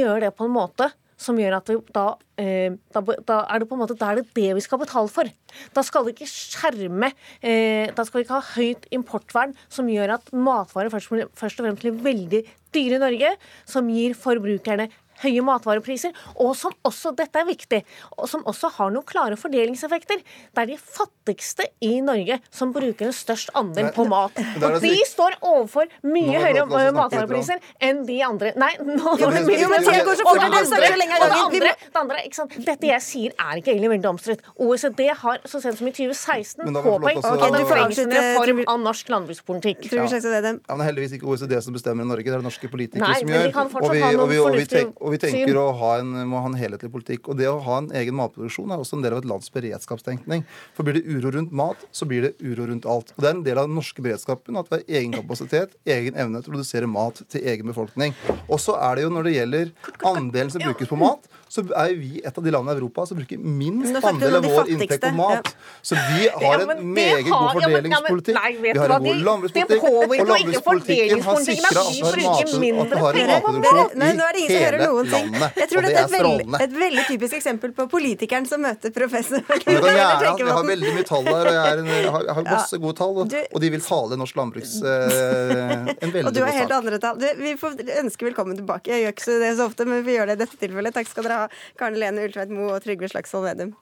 [0.00, 2.04] gjøre det på en måte som gjør at vi da,
[2.40, 5.10] eh, da, da er det på en måte da er det det vi skal betale
[5.12, 5.28] for.
[5.76, 7.10] Da skal vi ikke skjerme
[7.42, 11.66] eh, Da skal vi ikke ha høyt importvern som gjør at matvarer først, først og
[11.66, 12.40] fremst blir veldig
[12.72, 13.34] dyre i Norge,
[13.68, 14.88] som gir forbrukerne
[15.24, 17.82] høye matvarepriser, og som også, dette er viktig,
[18.16, 20.22] og som også har noen klare fordelingseffekter.
[20.54, 24.36] Det er de fattigste i Norge som bruker en størst andel på mat.
[24.60, 28.54] Og de står overfor mye høyere matvarepriser enn de andre.
[28.60, 32.22] Nei, nå var men- jo, men tida går så fort, det mye og det andre,
[32.24, 32.56] ikke sant?
[32.64, 34.44] Dette jeg sier, er ikke egentlig veldig omstridt.
[34.58, 37.66] OECD har så sent som i 2016 Men da må vi få påpekt at det
[37.70, 39.86] trengs en reform av norsk landbrukspolitikk.
[39.90, 40.06] Ja.
[40.10, 42.70] Ja, men det er heldigvis ikke OECD som bestemmer i Norge, det er det norske
[42.70, 43.48] politikere Nei, som gjør.
[43.50, 45.58] og, vi, og, vi, og, vi tenk, og vi tenker syn.
[45.58, 47.32] å ha en, må ha en helhetlig politikk.
[47.32, 50.44] Og det å ha en egen matproduksjon er også en del av et lands beredskapstenkning.
[50.76, 53.10] For blir det uro rundt mat, så blir det uro rundt alt.
[53.16, 56.14] Og det er en del av den norske beredskapen at vi har egen kapasitet, egen
[56.14, 58.14] evne til å produsere mat til egen befolkning.
[58.46, 59.74] Og så er det jo når det gjelder
[60.14, 63.18] andelen som brukes på mat, så er vi et av de landene i Europa som
[63.18, 65.48] bruker minst andel av vår inntekt på mat.
[65.82, 68.38] Så vi har en meget god fordelingspolitikk.
[68.62, 69.86] Vi har en god landbrukspolitikk.
[69.90, 74.04] Og landbrukspolitikken har sikra at vi har matproduksjon
[74.40, 75.58] i hele landet.
[75.58, 79.42] Jeg tror det dette er et veldig, typisk eksempel på politikeren som møter professor.
[79.66, 83.20] Jeg har veldig mye tall her, og jeg, har, masse gode tall.
[83.24, 84.78] Og, de vil tale norsk landbruks...
[84.84, 87.22] Eh, en veldig Og du har god helt sak.
[87.42, 88.94] vi får ønske velkommen tilbake.
[88.94, 90.94] Jeg gjør ikke så det så ofte, men vi gjør det i dette tilfellet.
[90.94, 91.39] Takk skal dere ha,
[91.78, 93.76] Karen Lene Ultveit Moe og Trygve Slagsvold Vedum.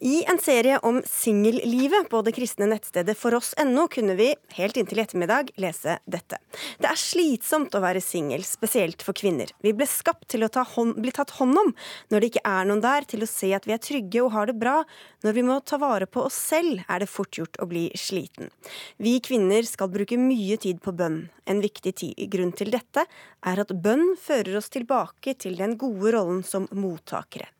[0.00, 5.02] I en serie om singellivet på det kristne nettstedet foross.no kunne vi, helt inntil i
[5.02, 6.38] ettermiddag, lese dette.
[6.80, 9.52] Det er slitsomt å være singel, spesielt for kvinner.
[9.60, 11.74] Vi ble skapt til å ta hånd, bli tatt hånd om
[12.08, 14.48] når det ikke er noen der til å se at vi er trygge og har
[14.48, 14.78] det bra.
[15.20, 18.48] Når vi må ta vare på oss selv, er det fort gjort å bli sliten.
[18.96, 21.26] Vi kvinner skal bruke mye tid på bønn.
[21.44, 21.92] En viktig
[22.32, 27.50] grunn til dette er at bønn fører oss tilbake til den gode rollen som mottakere.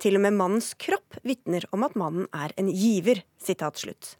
[0.00, 3.20] Til og med mannens kropp vitner om at mannen er en giver.
[3.40, 4.14] Sitat slutt.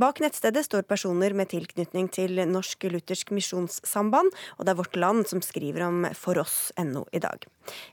[0.00, 5.28] Bak nettstedet står personer med tilknytning til Norsk Luthersk Misjonssamband, og det er Vårt Land
[5.30, 7.46] som skriver om foross.no i dag.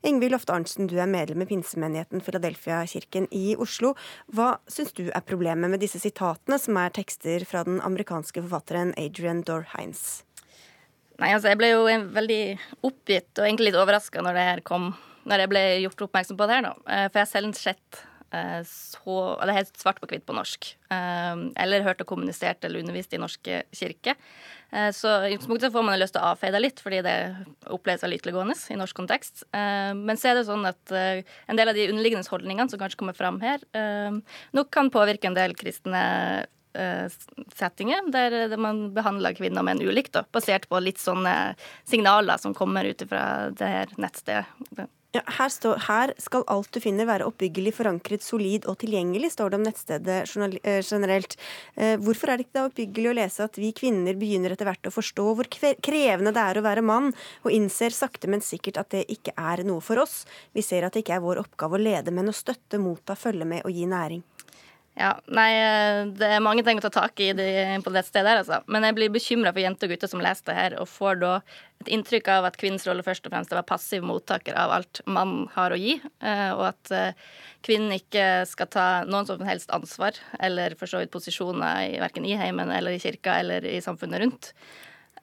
[0.07, 3.93] Ingvild Lofte Arntzen, du er medlem i pinsemenigheten Philadelphia-kirken i Oslo.
[4.33, 8.95] Hva syns du er problemet med disse sitatene, som er tekster fra den amerikanske forfatteren
[8.97, 10.23] Adrian Dorr-Heinz?
[11.17, 12.41] Nei, altså jeg ble jo veldig
[12.85, 14.91] oppgitt og egentlig litt overraska når det her kom,
[15.27, 16.75] når jeg ble gjort oppmerksom på det her, da.
[16.85, 18.03] Eh, For jeg har selv sett
[18.67, 20.75] så Det er helt svart på hvitt på norsk.
[20.91, 24.15] Eh, Eller hørt og kommunisert eller undervist i norske kirke.
[24.71, 27.15] Eh, Så i utgangspunktet får man lyst til å avfeie det litt, fordi det
[27.71, 29.43] oppleves veldig ytterliggående i norsk kontekst.
[29.53, 32.79] Eh, Men så er det sånn at eh, en del av de underliggende holdningene som
[32.79, 34.19] kanskje kommer fram her, eh,
[34.53, 37.07] nok kan påvirke en del kristne eh,
[37.55, 41.55] settinger der man behandler kvinner og menn ulikt, basert på litt sånne
[41.87, 44.45] signaler som kommer ut fra det her nettstedet.
[45.15, 49.53] Ja, her, står, her skal alt du finner være oppbyggelig, forankret, solid og tilgjengelig, står
[49.53, 50.17] det om nettstedet
[50.59, 51.37] eh, generelt.
[51.79, 54.89] Eh, Hvorfor er det ikke da oppbyggelig å lese at vi kvinner begynner etter hvert
[54.89, 57.13] å forstå hvor krevende det er å være mann,
[57.47, 60.25] og innser sakte, men sikkert at det ikke er noe for oss?
[60.51, 63.47] Vi ser at det ikke er vår oppgave å lede, men å støtte, motta, følge
[63.47, 64.25] med og gi næring.
[64.97, 68.39] Ja, nei, eh, det er mange ting å ta tak i på det stedet her,
[68.41, 68.63] altså.
[68.65, 71.33] Men jeg blir bekymra for jenter og gutter som leser det her, og får da
[71.83, 74.73] et inntrykk av at kvinnens rolle først og fremst er å være passiv mottaker av
[74.79, 77.27] alt mannen har å gi, eh, og at eh,
[77.65, 82.25] kvinnen ikke skal ta noen som helst ansvar, eller for så vidt posisjoner i, verken
[82.25, 84.51] i heimen eller i kirka eller i samfunnet rundt.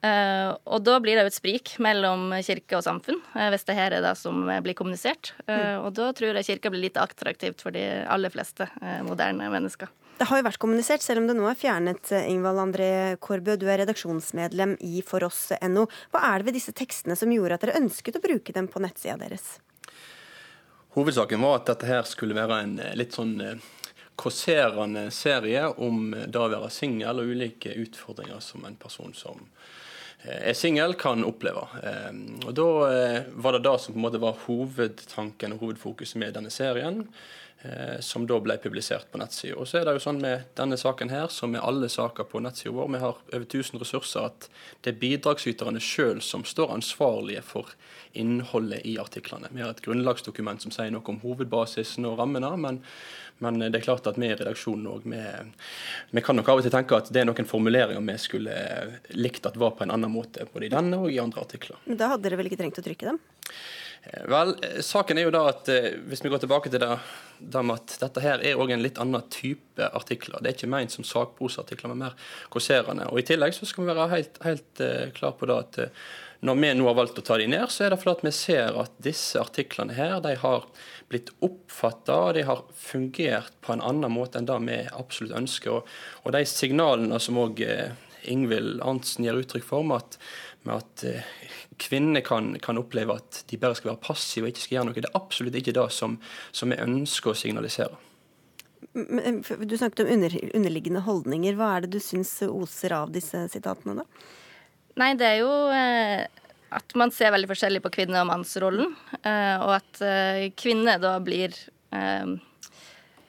[0.05, 3.19] Eh, og da blir det jo et sprik mellom kirke og samfunn,
[3.51, 5.33] hvis det her er det som blir kommunisert.
[5.49, 8.69] Eh, og da tror jeg kirka blir lite attraktivt for de aller fleste
[9.07, 9.91] moderne mennesker.
[10.15, 12.11] Det har jo vært kommunisert, selv om det nå er fjernet.
[12.15, 15.87] eh, Ingvald André Kårbø, du er redaksjonsmedlem i foross.no.
[16.13, 18.79] Hva er det ved disse tekstene som gjorde at dere ønsket å bruke dem på
[18.79, 19.57] nettsida deres?
[20.95, 23.35] Hovedsaken var at dette her skulle være en eh, litt sånn
[24.15, 29.43] kosserende serie om eh, det å være singel og ulike utfordringer som en person som
[30.23, 31.67] eh, er singel, kan oppleve.
[31.83, 32.11] Eh,
[32.47, 36.39] Og Da eh, var det det som på en måte var hovedtanken og hovedfokuset med
[36.39, 37.03] denne serien.
[37.65, 39.65] Eh, Som da ble publisert på nettsida.
[39.65, 42.75] Så er det jo sånn med denne saken her, som med alle saker på nettsida
[42.75, 44.49] vår, vi har over 1000 ressurser, at
[44.85, 47.73] det er bidragsyterne sjøl som står ansvarlige for
[48.15, 49.51] innholdet i artiklene.
[49.51, 52.79] Vi har et grunnlagsdokument som sier noe om hovedbasisen og rammene, men,
[53.43, 55.23] men det er klart at vi i redaksjonen òg vi,
[56.15, 58.55] vi kan nok av og til tenke at det er noen formuleringer vi skulle
[59.17, 61.81] likt at var på en annen måte, både i denne og i andre artikler.
[61.89, 63.19] Men da hadde dere vel ikke trengt å trykke dem?
[64.05, 66.91] Vel, eh, saken er jo da at eh, hvis vi går tilbake til det,
[67.39, 70.41] det med at dette her er òg en litt annen type artikler.
[70.41, 73.09] Det er ikke ment som sakprosaartikler, men mer kosserende.
[73.11, 75.81] Og i tillegg så skal vi være helt, helt eh, klar på det at
[76.45, 78.75] når vi nå har valgt å ta de ned, så er det fordi vi ser
[78.77, 80.67] at disse artiklene her, de har
[81.09, 85.79] blitt oppfatta, og de har fungert på en annen måte enn det vi absolutt ønsker.
[85.79, 87.63] Og, og de signalene som òg
[88.29, 90.19] Ingvild Arntzen gir uttrykk for, med at,
[90.67, 91.05] med at
[91.81, 94.97] kvinner kan, kan oppleve at de bare skal være passive og ikke skal gjøre noe,
[95.03, 96.17] det er absolutt ikke det som,
[96.55, 97.99] som vi ønsker å signalisere.
[98.95, 101.57] Men, Du snakket om under, underliggende holdninger.
[101.59, 104.25] Hva er det du syns oser av disse sitatene, da?
[105.01, 106.43] Nei, det er jo eh,
[106.75, 108.93] at man ser veldig forskjellig på kvinne- og mannsrollen.
[109.19, 111.55] Eh, og at eh, kvinner da blir
[111.95, 112.35] eh,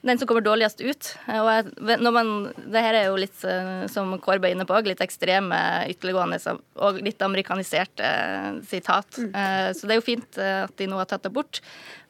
[0.02, 1.16] den som kommer dårligst ut.
[1.28, 4.66] Eh, Og jeg- når man, det her er jo litt, eh, som Kårbø er inne
[4.66, 9.10] på, litt ekstreme, ytterliggående og litt amerikaniserte eh, sitat.
[9.18, 9.74] Mm.
[9.74, 11.60] Så det er jo fint at de nå har tatt det bort.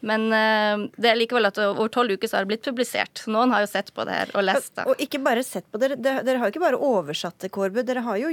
[0.05, 3.23] Men eh, det er likevel at over tolv uker så har det blitt publisert.
[3.23, 4.85] Så noen har jo sett på det her og lest det.
[4.91, 7.81] Og ikke bare sett på det, dere, dere har jo ikke bare oversatt det, Kårbu.
[7.87, 8.31] Dere har jo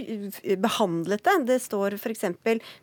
[0.63, 1.38] behandlet det.
[1.47, 2.26] Det står f.eks.: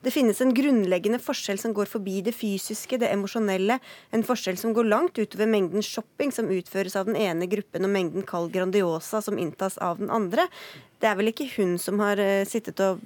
[0.01, 3.81] Det finnes en grunnleggende forskjell som går forbi det fysiske, det emosjonelle.
[4.17, 7.95] En forskjell som går langt utover mengden shopping som utføres av den ene gruppen, og
[7.95, 10.49] mengden kald Grandiosa som inntas av den andre.
[11.01, 13.01] Det er vel ikke hun som har eh, sittet og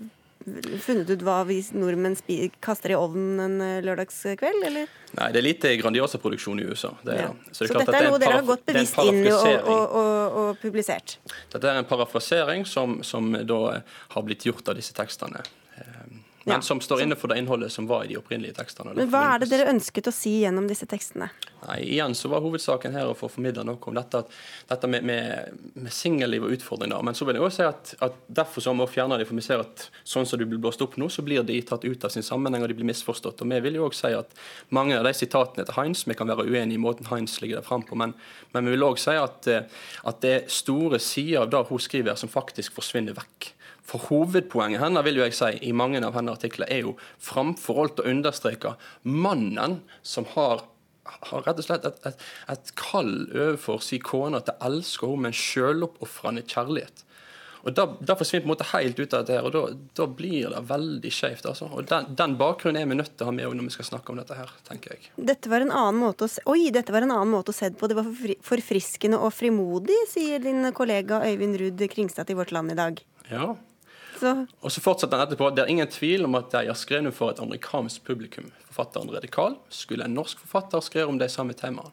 [0.85, 2.17] funnet ut hva vi nordmenn
[2.65, 4.93] kaster i ovnen en eh, lørdagskveld, eller?
[5.15, 6.93] Nei, det er lite Grandiosa-produksjon i USA.
[7.07, 7.31] Det ja.
[7.51, 10.49] Så, det Så dette er noe dere har gått bevisst inn og, og, og, og,
[10.63, 11.19] publisert?
[11.53, 13.61] Dette er en parafrasering som, som da
[14.17, 15.45] har blitt gjort av disse tekstene
[16.45, 16.61] men ja.
[16.63, 18.93] som står inne for det innholdet som var i de opprinnelige tekstene.
[18.97, 21.31] Men Hva er det dere ønsket å si gjennom disse tekstene?
[21.65, 24.21] Nei, igjen så var hovedsaken her å få formidla noe om dette,
[24.69, 27.01] dette med, med, med singelliv og utfordringer.
[27.07, 29.41] Men så vil jeg også si at, at derfor så må vi fjerne det, for
[29.41, 32.05] vi ser at sånn som du blir blåst opp nå, så blir de tatt ut
[32.05, 33.41] av sin sammenheng, og de blir misforstått.
[33.41, 34.37] Og vi vil jo også si at
[34.77, 37.69] mange av de sitatene til Heinz, vi kan være uenige i måten Heinz ligger der
[37.69, 38.13] fram på, men,
[38.53, 42.21] men vi vil òg si at, at det er store sider av det hun skriver,
[42.21, 43.55] som faktisk forsvinner vekk.
[43.85, 47.83] For hovedpoenget hennes vil jo jeg si, i mange av hennes artikler er jo framfor
[47.83, 50.65] alt å understreke mannen som har
[51.05, 55.27] har rett og slett et, et, et kall overfor sin kone til å elske henne
[55.27, 57.05] med en sjøloppofrende kjærlighet.
[57.65, 59.61] Og Da, da forsvinner på en måte helt ut av dette, her, og da,
[59.97, 61.47] da blir det veldig skjevt.
[61.49, 61.71] Altså.
[61.73, 64.13] Og den, den, bakgrunnen er vi nødt til å ha med når vi skal snakke
[64.13, 65.13] om dette her, tenker jeg.
[65.33, 67.73] Dette var en annen måte å se, oi, dette var en annen måte å se
[67.73, 67.89] det på.
[67.89, 68.11] Det var
[68.45, 73.01] forfriskende og frimodig, sier din kollega Øyvind Ruud Kringstad i Vårt Land i dag.
[73.33, 73.55] Ja,
[74.21, 74.35] så.
[74.61, 75.51] Og så fortsetter han etterpå.
[75.55, 78.51] Det er ingen tvil om at jeg har skrevet for et amerikansk publikum.
[78.69, 79.59] Forfatteren Redikal.
[79.73, 81.93] Skulle en norsk forfatter skrevet om de samme temaene,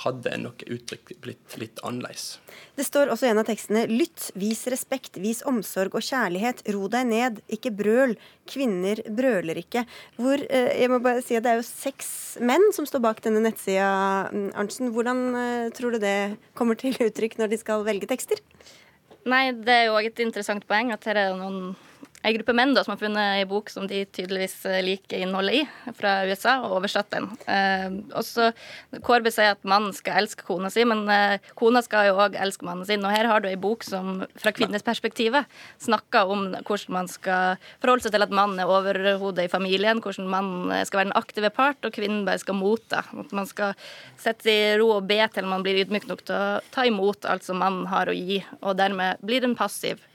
[0.00, 2.38] hadde en noe uttrykk blitt litt annerledes.
[2.78, 6.62] Det står også i en av tekstene Lytt, vis respekt, vis omsorg og kjærlighet.
[6.72, 8.14] Ro deg ned, ikke brøl.
[8.48, 9.84] Kvinner brøler ikke.
[10.16, 13.20] Hvor, eh, jeg må bare si at Det er jo seks menn som står bak
[13.20, 14.92] denne nettsida, Arntzen.
[14.94, 18.40] Hvordan eh, tror du det kommer til uttrykk når de skal velge tekster?
[19.28, 21.74] Nei, det er jo òg et interessant poeng at her er det noen
[22.20, 25.62] ei gruppe menn da, som har funnet ei bok som de tydeligvis eh, liker innholdet
[25.62, 27.28] i, fra USA, og oversatt den.
[27.48, 27.86] Eh,
[28.18, 28.50] også
[29.06, 32.66] Kårby sier at mannen skal elske kona si, men eh, kona skal jo òg elske
[32.68, 33.04] mannen sin.
[33.06, 35.38] Og her har du ei bok som fra kvinnes perspektiv
[35.80, 40.28] snakker om hvordan man skal forholde seg til at mannen er overhodet i familien, hvordan
[40.28, 43.04] mannen skal være den aktive part, og kvinnen bare skal motta.
[43.24, 43.72] At man skal
[44.20, 47.48] sette i ro og be til man blir ydmyk nok til å ta imot alt
[47.48, 50.09] som mannen har å gi, og dermed blir en passiv Eh,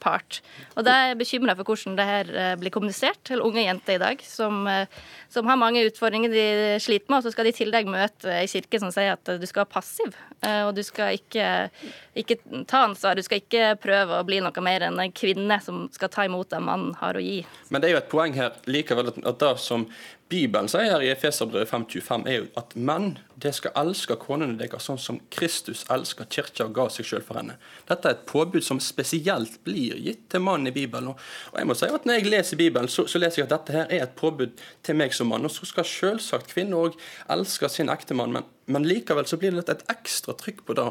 [0.00, 0.40] part.
[0.74, 3.98] Og da er jeg bekymra for hvordan det her eh, blir kommunisert til unge jenter
[3.98, 4.86] i dag, som, eh,
[5.32, 6.46] som, har mange utfordringer de
[6.80, 9.46] sliter med, og så skal de i tillegg møte ei kirke som sier at du
[9.48, 11.46] skal være passiv, og du skal ikke,
[12.18, 15.86] ikke ta ansvar, du skal ikke prøve å bli noe mer enn en kvinne som
[15.94, 17.38] skal ta imot det mannen har å gi.
[17.72, 19.86] Men det er jo et poeng her likevel at det som
[20.28, 25.00] Bibelen sier i Efeserbrevet 5.25, er jo at menn de skal elske konene deres sånn
[25.00, 27.58] som Kristus elsker kirka og ga seg selv for henne.
[27.90, 31.12] Dette er et påbud som spesielt blir gitt til mannen i Bibelen.
[31.12, 33.76] Og jeg må si at Når jeg leser Bibelen, så, så leser jeg at dette
[33.76, 35.44] her er et påbud til meg som mann.
[35.44, 36.98] Og så skal selvsagt kvinner òg
[37.32, 40.86] elske sin ektemann, men men likevel så blir det et ekstra trykk på det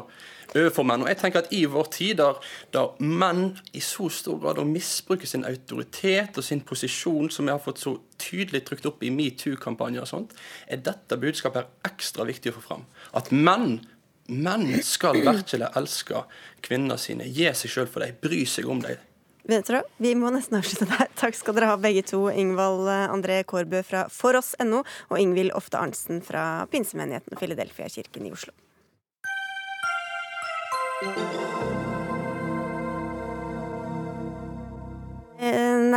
[0.54, 1.02] overfor menn.
[1.02, 2.38] Og jeg tenker at I vår tid, der,
[2.74, 7.64] der menn i så stor grad misbruker sin autoritet og sin posisjon, som jeg har
[7.64, 10.36] fått så tydelig trykt opp i metoo-kampanjer og sånt,
[10.70, 12.86] er dette budskapet ekstra viktig å få fram.
[13.18, 13.80] At menn
[14.28, 16.22] menn skal virkelig elske
[16.64, 19.00] kvinnene sine, gi seg sjøl for dem, bry seg om dem.
[19.44, 21.10] Vet Vi må nesten avslutte der.
[21.20, 22.22] Takk skal dere ha begge to.
[22.32, 24.80] Ingvald eh, André Kårbø fra foross.no
[25.10, 28.56] og Ingvild Ofte Arntzen fra Pinsemenigheten og Filadelfia-kirken i Oslo.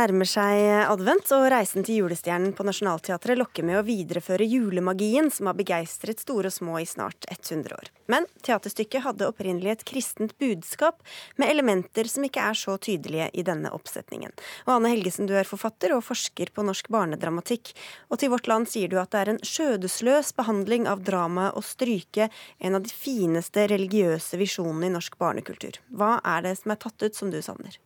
[0.08, 5.50] Nærmer seg advent, og reisen til julestjernen på Nationaltheatret lokker med å videreføre julemagien som
[5.50, 7.90] har begeistret store og små i snart 100 år.
[8.08, 11.02] Men teaterstykket hadde opprinnelig et kristent budskap,
[11.36, 14.32] med elementer som ikke er så tydelige i denne oppsetningen.
[14.64, 17.74] Og Anne Helgesen, du er forfatter og forsker på norsk barnedramatikk,
[18.08, 21.64] og til Vårt Land sier du at det er en skjødesløs behandling av dramaet å
[21.64, 25.82] stryke en av de fineste religiøse visjonene i norsk barnekultur.
[25.92, 27.76] Hva er det som er tatt ut, som du savner?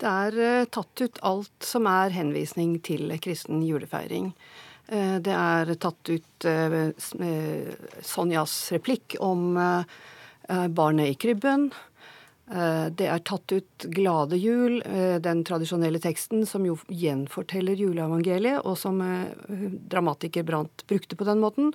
[0.00, 4.32] Det er eh, tatt ut alt som er henvisning til kristen julefeiring.
[4.90, 6.78] Eh, det er tatt ut eh,
[8.02, 9.58] Sonjas replikk om
[10.44, 11.70] barnet i krybben.
[12.44, 14.74] Det er tatt ut Glade jul,
[15.24, 19.00] den tradisjonelle teksten som jo gjenforteller juleevangeliet, og som
[19.88, 21.72] dramatiker Brandt brukte på den måten.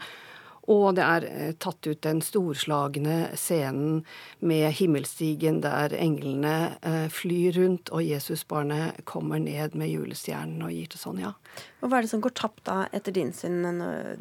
[0.69, 4.03] Og det er eh, tatt ut den storslagne scenen
[4.39, 6.55] med himmelstigen der englene
[6.85, 11.33] eh, flyr rundt, og Jesusbarnet kommer ned med julestjernen og gir til Sonja.
[11.81, 13.65] Og Hva er det som går tapt da, etter din syn,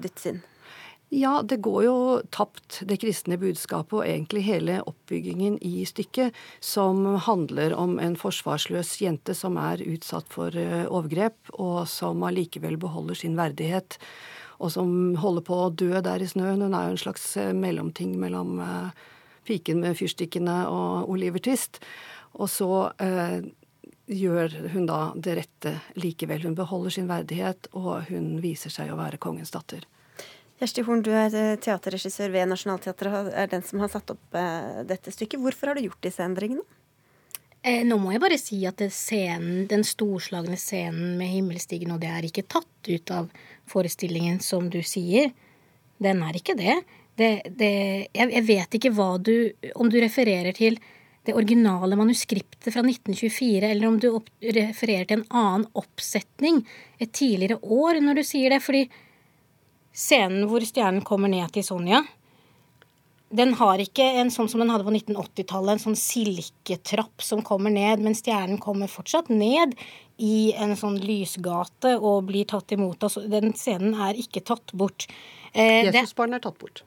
[0.01, 0.41] ditt syn?
[1.11, 7.07] Ja, det går jo tapt, det kristne budskapet og egentlig hele oppbyggingen i stykket, som
[7.25, 13.17] handler om en forsvarsløs jente som er utsatt for eh, overgrep, og som allikevel beholder
[13.17, 13.97] sin verdighet,
[14.59, 14.91] og som
[15.23, 16.65] holder på å dø der i snøen.
[16.67, 19.05] Hun er jo en slags eh, mellomting mellom eh,
[19.49, 21.81] piken med fyrstikkene og Oliver Twist.
[22.39, 22.71] Og så
[23.03, 23.39] eh,
[24.09, 26.43] gjør hun da det rette likevel.
[26.47, 29.85] Hun beholder sin verdighet, og hun viser seg å være kongens datter.
[30.59, 34.83] Kjersti Horn, du er eh, teaterregissør ved Nationaltheatret, er den som har satt opp eh,
[34.89, 35.39] dette stykket.
[35.45, 36.65] Hvorfor har du gjort disse endringene?
[37.63, 42.13] Eh, nå må jeg bare si at scenen, den storslagne scenen med himmelstigen, og det
[42.13, 43.33] er ikke tatt ut av
[43.69, 45.33] forestillingen, som du sier.
[45.99, 46.77] Den er ikke det.
[47.19, 47.73] det, det
[48.15, 50.79] jeg, jeg, vet ikke hva du Om du refererer til
[51.27, 56.63] det originale manuskriptet fra 1924, eller om du opp, refererer til en annen oppsetning
[56.97, 58.63] et tidligere år når du sier det.
[58.65, 58.87] fordi
[59.99, 62.05] Scenen hvor stjernen kommer ned til Sonja,
[63.29, 67.73] den har ikke en sånn som den hadde på 1980-tallet, en sånn silketrapp som kommer
[67.75, 69.75] ned, men stjernen kommer fortsatt ned
[70.25, 73.05] i en sånn lysgate og blir tatt imot.
[73.05, 75.07] Altså, den scenen er ikke tatt bort.
[75.53, 76.83] Eh, Jesusbarn er tatt bort.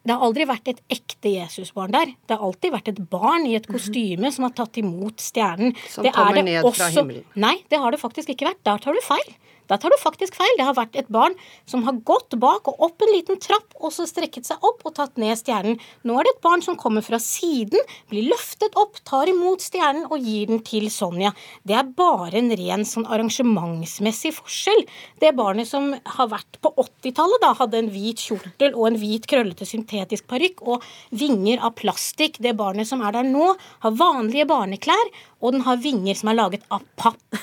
[0.00, 2.14] Det har aldri vært et ekte Jesusbarn der.
[2.24, 3.76] Det har alltid vært et barn i et mhm.
[3.76, 5.76] kostyme som har tatt imot stjernen.
[5.92, 6.80] Som det kommer ned også...
[6.80, 7.28] fra himmelen.
[7.36, 8.64] Nei, det har det faktisk ikke vært.
[8.64, 9.34] Der tar du feil.
[9.70, 10.56] Da tar du faktisk feil.
[10.58, 11.36] Det har vært et barn
[11.70, 14.96] som har gått bak og opp en liten trapp, og så strekket seg opp og
[14.96, 15.78] tatt ned stjernen.
[16.06, 17.78] Nå er det et barn som kommer fra siden,
[18.10, 21.30] blir løftet opp, tar imot stjernen og gir den til Sonja.
[21.62, 24.82] Det er bare en ren sånn arrangementsmessig forskjell.
[25.22, 29.28] Det barnet som har vært på 80-tallet, da, hadde en hvit kjortel og en hvit,
[29.30, 32.40] krøllete syntetisk parykk og vinger av plastikk.
[32.42, 33.54] Det barnet som er der nå,
[33.84, 37.20] har vanlige barneklær og den har vinger som er laget av papp.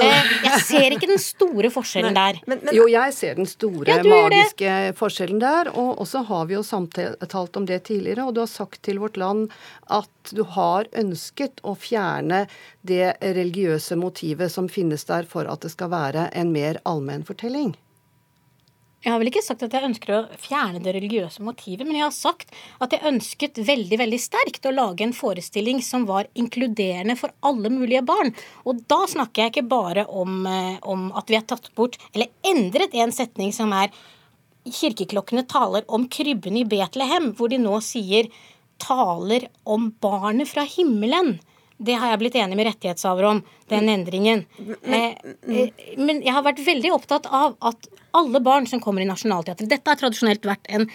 [0.00, 2.38] Eh, jeg ser ikke den store forskjellen der.
[2.48, 5.68] Men, men, jo, jeg ser den store ja, magiske forskjellen der.
[5.76, 9.18] Og så har vi jo samtalt om det tidligere, og du har sagt til Vårt
[9.20, 9.50] Land
[9.92, 12.46] at du har ønsket å fjerne
[12.86, 17.74] det religiøse motivet som finnes der for at det skal være en mer allmenn fortelling.
[19.00, 22.04] Jeg har vel ikke sagt at jeg ønsker å fjerne det religiøse motivet, men jeg
[22.04, 22.50] har sagt
[22.84, 27.72] at jeg ønsket veldig veldig sterkt å lage en forestilling som var inkluderende for alle
[27.72, 28.34] mulige barn.
[28.68, 32.28] Og da snakker jeg ikke bare om, eh, om at vi har tatt bort, eller
[32.44, 33.88] endret en setning som er
[34.68, 38.28] Kirkeklokkene taler om krybben i Betlehem, hvor de nå sier
[38.76, 41.38] taler om barnet fra himmelen.
[41.80, 43.40] Det har jeg blitt enig med rettighetshaver om,
[43.72, 44.44] den endringen.
[44.84, 45.16] Men,
[45.48, 49.70] eh, men jeg har vært veldig opptatt av at alle barn som kommer i Nationaltheatret
[49.70, 50.88] Dette har tradisjonelt vært en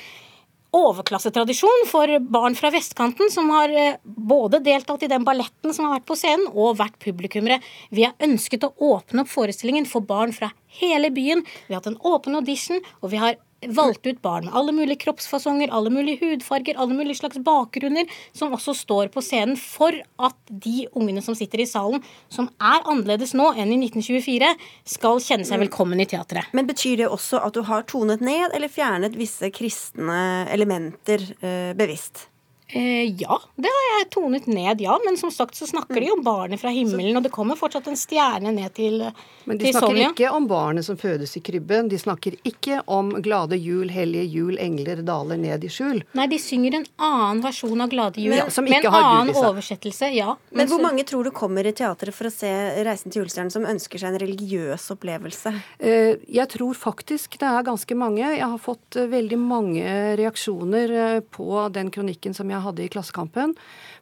[0.76, 5.98] overklassetradisjon for barn fra vestkanten som har eh, både deltatt i den balletten som har
[5.98, 7.62] vært på scenen, og vært publikummere.
[7.96, 11.46] Vi har ønsket å åpne opp forestillingen for barn fra hele byen.
[11.68, 15.00] Vi har hatt en åpen audition, og vi har valgt ut barn med alle mulige
[15.06, 20.38] kroppsfasonger, alle mulige hudfarger, alle mulige slags bakgrunner, som også står på scenen for at
[20.50, 24.54] de ungene som sitter i salen, som er annerledes nå enn i 1924,
[24.96, 26.52] skal kjenne seg velkommen i teatret.
[26.54, 31.74] Men betyr det også at du har tonet ned eller fjernet visse kristne elementer eh,
[31.78, 32.28] bevisst?
[32.68, 34.98] Eh, ja, det har jeg tonet ned, ja.
[35.06, 37.98] Men som sagt så snakker de om barnet fra himmelen, og det kommer fortsatt en
[38.00, 39.32] stjerne ned til Sonja.
[39.46, 40.10] Men de snakker Sonja.
[40.10, 41.90] ikke om barnet som fødes i krybben.
[41.92, 46.02] De snakker ikke om glade jul, hellige jul, engler daler ned i skjul.
[46.18, 50.34] Nei, de synger en annen versjon av Glade jul, men, med en annen oversettelse, ja.
[50.50, 50.88] Men, men hvor så...
[50.88, 52.50] mange tror du kommer i teatret for å se
[52.86, 55.54] Reisen til julestjernen som ønsker seg en religiøs opplevelse?
[55.78, 58.26] Eh, jeg tror faktisk det er ganske mange.
[58.26, 59.86] Jeg har fått eh, veldig mange
[60.18, 63.56] reaksjoner på den kronikken som jeg hadde i Klassekampen,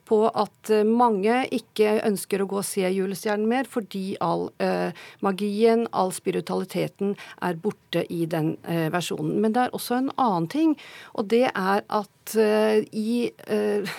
[0.09, 4.91] på at eh, mange ikke ønsker å gå og se julestjernen mer fordi all eh,
[5.23, 9.39] magien, all spiritualiteten er borte i den eh, versjonen.
[9.43, 10.75] Men det er også en annen ting,
[11.15, 13.95] og det er at eh, i eh,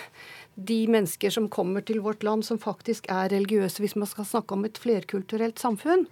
[0.55, 4.55] de mennesker som kommer til vårt land som faktisk er religiøse, hvis man skal snakke
[4.55, 6.05] om et flerkulturelt samfunn,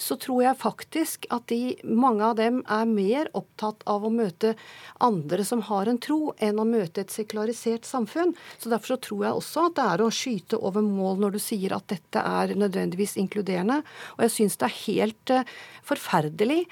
[0.00, 4.54] så tror jeg faktisk at de, mange av dem er mer opptatt av å møte
[5.02, 8.34] andre som har en tro, enn å møte et sekularisert samfunn.
[8.58, 11.40] Så Derfor så tror jeg også at det er å skyte over mål når du
[11.42, 13.82] sier at dette er nødvendigvis inkluderende.
[14.16, 15.52] Og jeg syns det er helt uh,
[15.86, 16.62] forferdelig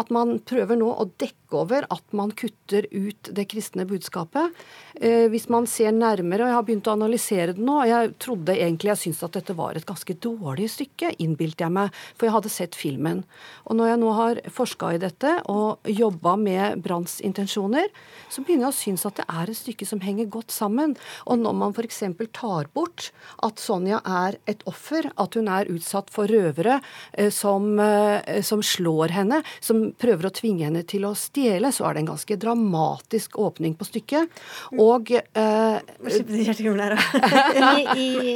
[0.00, 4.56] at man prøver nå å dekke over at man kutter ut det kristne budskapet.
[4.96, 7.80] Uh, hvis man ser nærmere, og jeg har begynt å analysere det nå.
[7.82, 11.74] og Jeg trodde egentlig jeg syntes at dette var et ganske dårlig stykke, innbilte jeg
[11.74, 13.24] meg, for jeg hadde sett filmen.
[13.66, 17.90] Og når jeg nå har forska i dette og jobba med Branns intensjoner,
[18.30, 20.94] så begynner jeg å synes at det er et stykke som henger godt sammen.
[21.26, 22.02] Og når man f.eks.
[22.36, 23.10] tar bort
[23.46, 26.78] at Sonja er et offer, at hun er utsatt for røvere
[27.12, 31.88] eh, som, eh, som slår henne, som prøver å tvinge henne til å stjele, så
[31.88, 34.40] er det en ganske dramatisk åpning på stykket.
[34.78, 35.80] Og eh,
[37.80, 38.34] I, i,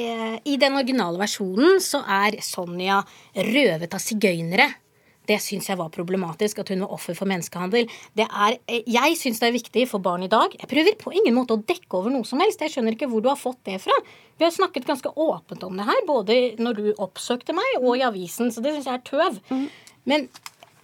[0.54, 3.02] I den originale versjonen så er Sonja
[3.34, 4.70] røvet av sigøynere.
[5.24, 7.88] Det syns jeg var problematisk, at hun var offer for menneskehandel.
[8.16, 10.52] Det er, jeg syns det er viktig for barn i dag.
[10.60, 12.60] Jeg prøver på ingen måte å dekke over noe som helst.
[12.60, 13.96] Jeg skjønner ikke hvor du har fått det fra.
[14.36, 18.04] Vi har snakket ganske åpent om det her, både når du oppsøkte meg og i
[18.04, 19.40] avisen, så det syns jeg er tøv.
[20.04, 20.28] Men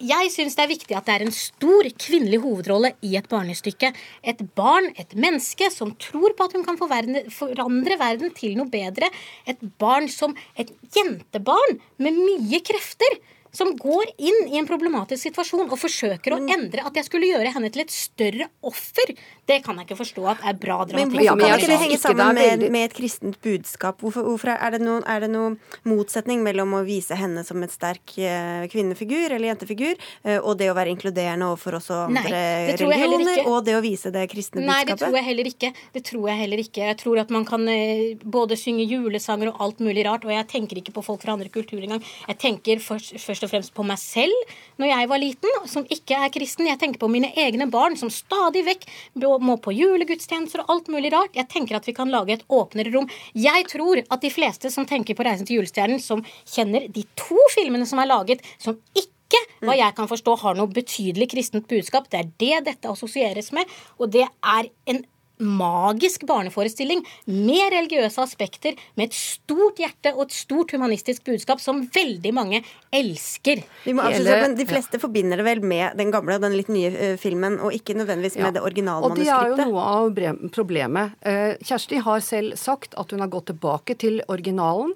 [0.01, 3.91] jeg syns det er viktig at det er en stor kvinnelig hovedrolle i et barnestykke.
[4.27, 9.11] Et barn, et menneske, som tror på at hun kan forandre verden til noe bedre.
[9.49, 13.21] Et barn som et jentebarn med mye krefter
[13.55, 17.51] som går inn i en problematisk situasjon og forsøker å endre at jeg skulle gjøre
[17.51, 19.11] henne til et større offer,
[19.51, 21.11] det kan jeg ikke forstå at er bra dramatikk.
[21.11, 23.99] Men hvorfor kan ikke det henge sammen med, med, et kristent budskap?
[24.01, 27.73] Hvorfor, hvorfor er, det noen, er, det noen, motsetning mellom å vise henne som et
[27.73, 32.77] sterk uh, kvinnefigur eller jentefigur, uh, og det å være inkluderende overfor også andre Nei,
[32.79, 34.71] religioner, og det å vise det kristne budskapet?
[34.71, 35.73] Nei, det tror jeg heller ikke.
[35.97, 36.85] Det tror jeg heller ikke.
[36.91, 40.47] Jeg tror at man kan uh, både synge julesanger og alt mulig rart, og jeg
[40.55, 42.05] tenker ikke på folk fra andre kulturer engang.
[42.29, 45.85] Jeg tenker først, først først og fremst på meg selv når jeg var liten, som
[45.89, 46.67] ikke er kristen.
[46.67, 48.87] Jeg tenker på mine egne barn som stadig vekk
[49.43, 51.35] må på julegudstjenester og alt mulig rart.
[51.37, 53.09] Jeg tenker at vi kan lage et åpnere rom.
[53.37, 57.39] Jeg tror at de fleste som tenker på Reisen til julestjernen, som kjenner de to
[57.55, 62.09] filmene som er laget, som ikke hva jeg kan forstå, har noe betydelig kristent budskap.
[62.11, 63.69] Det er det dette assosieres med,
[63.99, 65.03] og det er en
[65.41, 71.83] magisk barneforestilling med religiøse aspekter, med et stort hjerte og et stort humanistisk budskap som
[71.93, 72.61] veldig mange
[72.93, 73.63] elsker.
[73.85, 75.03] Vi må avslutte, men De fleste ja.
[75.03, 78.37] forbinder det vel med den gamle og den litt nye uh, filmen, og ikke nødvendigvis
[78.39, 78.55] med ja.
[78.57, 79.51] det originalmanuskriptet.
[79.51, 79.85] Og det er jo noe
[80.41, 81.15] av problemet.
[81.25, 84.93] Uh, Kjersti har selv sagt at hun har gått tilbake til originalen.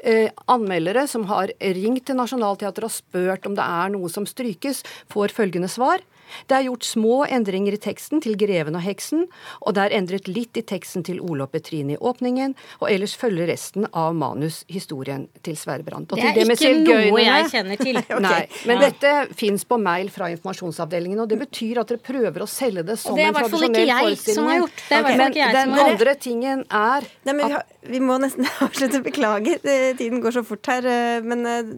[0.00, 4.82] Uh, anmeldere som har ringt til Nationaltheatret og spurt om det er noe som strykes,
[5.12, 6.02] får følgende svar.
[6.48, 9.26] Det er gjort små endringer i teksten til Greven og heksen,
[9.62, 13.16] og det er endret litt i teksten til Ole og Petrine i åpningen, og ellers
[13.18, 16.14] følger resten av manus historien til Sverre Brandt.
[16.14, 18.00] Det er det ikke noe jeg kjenner til.
[18.04, 18.22] okay.
[18.24, 18.90] Nei, men ja.
[18.90, 22.98] dette fins på mail fra informasjonsavdelingen, og det betyr at dere prøver å selge det
[23.00, 24.66] som en tradisjonell forestilling.
[24.68, 25.02] Okay.
[25.04, 29.00] Men den andre tingen er Nei, vi, har, vi, må nesten avslutte.
[29.04, 29.60] Beklager,
[29.98, 30.86] tiden går så fort her.
[30.88, 31.72] Eh, men eh,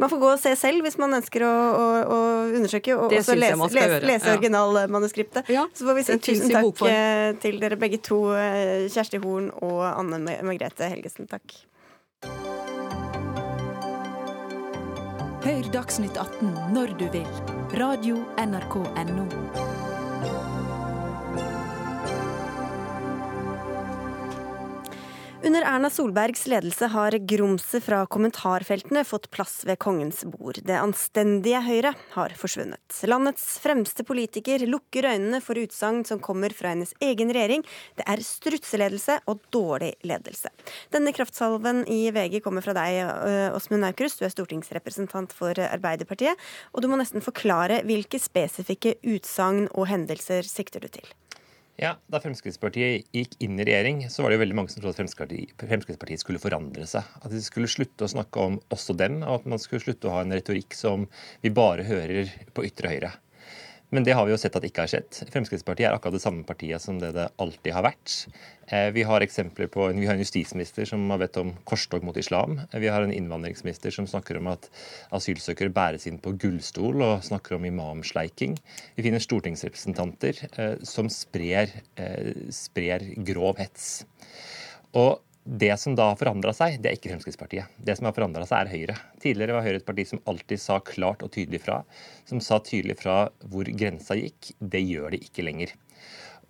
[0.00, 2.20] man får gå og se selv hvis man ønsker å, å, å
[2.58, 2.96] undersøke.
[2.96, 3.68] Og det også lese,
[4.00, 5.50] lese, lese originalmanuskriptet.
[5.52, 5.66] Ja.
[5.74, 9.84] Så får vi si tusen takk eh, til dere begge to, eh, Kjersti Horn og
[9.90, 11.28] Anne Margrethe Helgesen.
[11.30, 11.58] Takk.
[15.42, 17.28] Hør Dagsnytt 18 når du vil.
[17.80, 19.81] Radio NRK Radio.nrk.no.
[25.42, 30.60] Under Erna Solbergs ledelse har grumset fra kommentarfeltene fått plass ved kongens bord.
[30.62, 33.00] Det anstendige Høyre har forsvunnet.
[33.10, 37.64] Landets fremste politiker lukker øynene for utsagn som kommer fra hennes egen regjering.
[37.98, 40.52] Det er strutseledelse og dårlig ledelse.
[40.94, 43.00] Denne kraftsalven i VG kommer fra deg,
[43.56, 44.22] Åsmund Aukrust.
[44.22, 46.38] Du er stortingsrepresentant for Arbeiderpartiet.
[46.70, 51.10] Og du må nesten forklare hvilke spesifikke utsagn og hendelser sikter du til?
[51.80, 54.92] Ja, Da Fremskrittspartiet gikk inn i regjering, så var det jo veldig mange som trodde
[54.92, 57.06] at Fremskrittspartiet, Fremskrittspartiet skulle forandre seg.
[57.22, 60.16] At de skulle slutte å snakke om også dem, og at man skulle slutte å
[60.18, 61.08] ha en retorikk som
[61.40, 63.12] vi bare hører på ytre høyre.
[63.92, 65.18] Men det har vi jo sett at ikke har skjedd.
[65.28, 68.14] Fremskrittspartiet er akkurat det samme partiet som det det alltid har vært.
[68.72, 72.16] Eh, vi har eksempler på, vi har en justisminister som har bedt om korstog mot
[72.16, 72.56] islam.
[72.72, 74.70] Vi har en innvandringsminister som snakker om at
[75.12, 78.56] asylsøkere bæres inn på gullstol og snakker om imamsleiking.
[78.96, 84.06] Vi finner stortingsrepresentanter eh, som sprer, eh, sprer grov hets.
[84.96, 87.70] Og det som da har forandra seg, det er ikke Fremskrittspartiet.
[87.82, 88.98] Det som har forandra seg, er Høyre.
[89.22, 91.80] Tidligere var Høyre et parti som alltid sa klart og tydelig fra.
[92.28, 93.16] Som sa tydelig fra
[93.50, 94.52] hvor grensa gikk.
[94.60, 95.74] Det gjør det ikke lenger.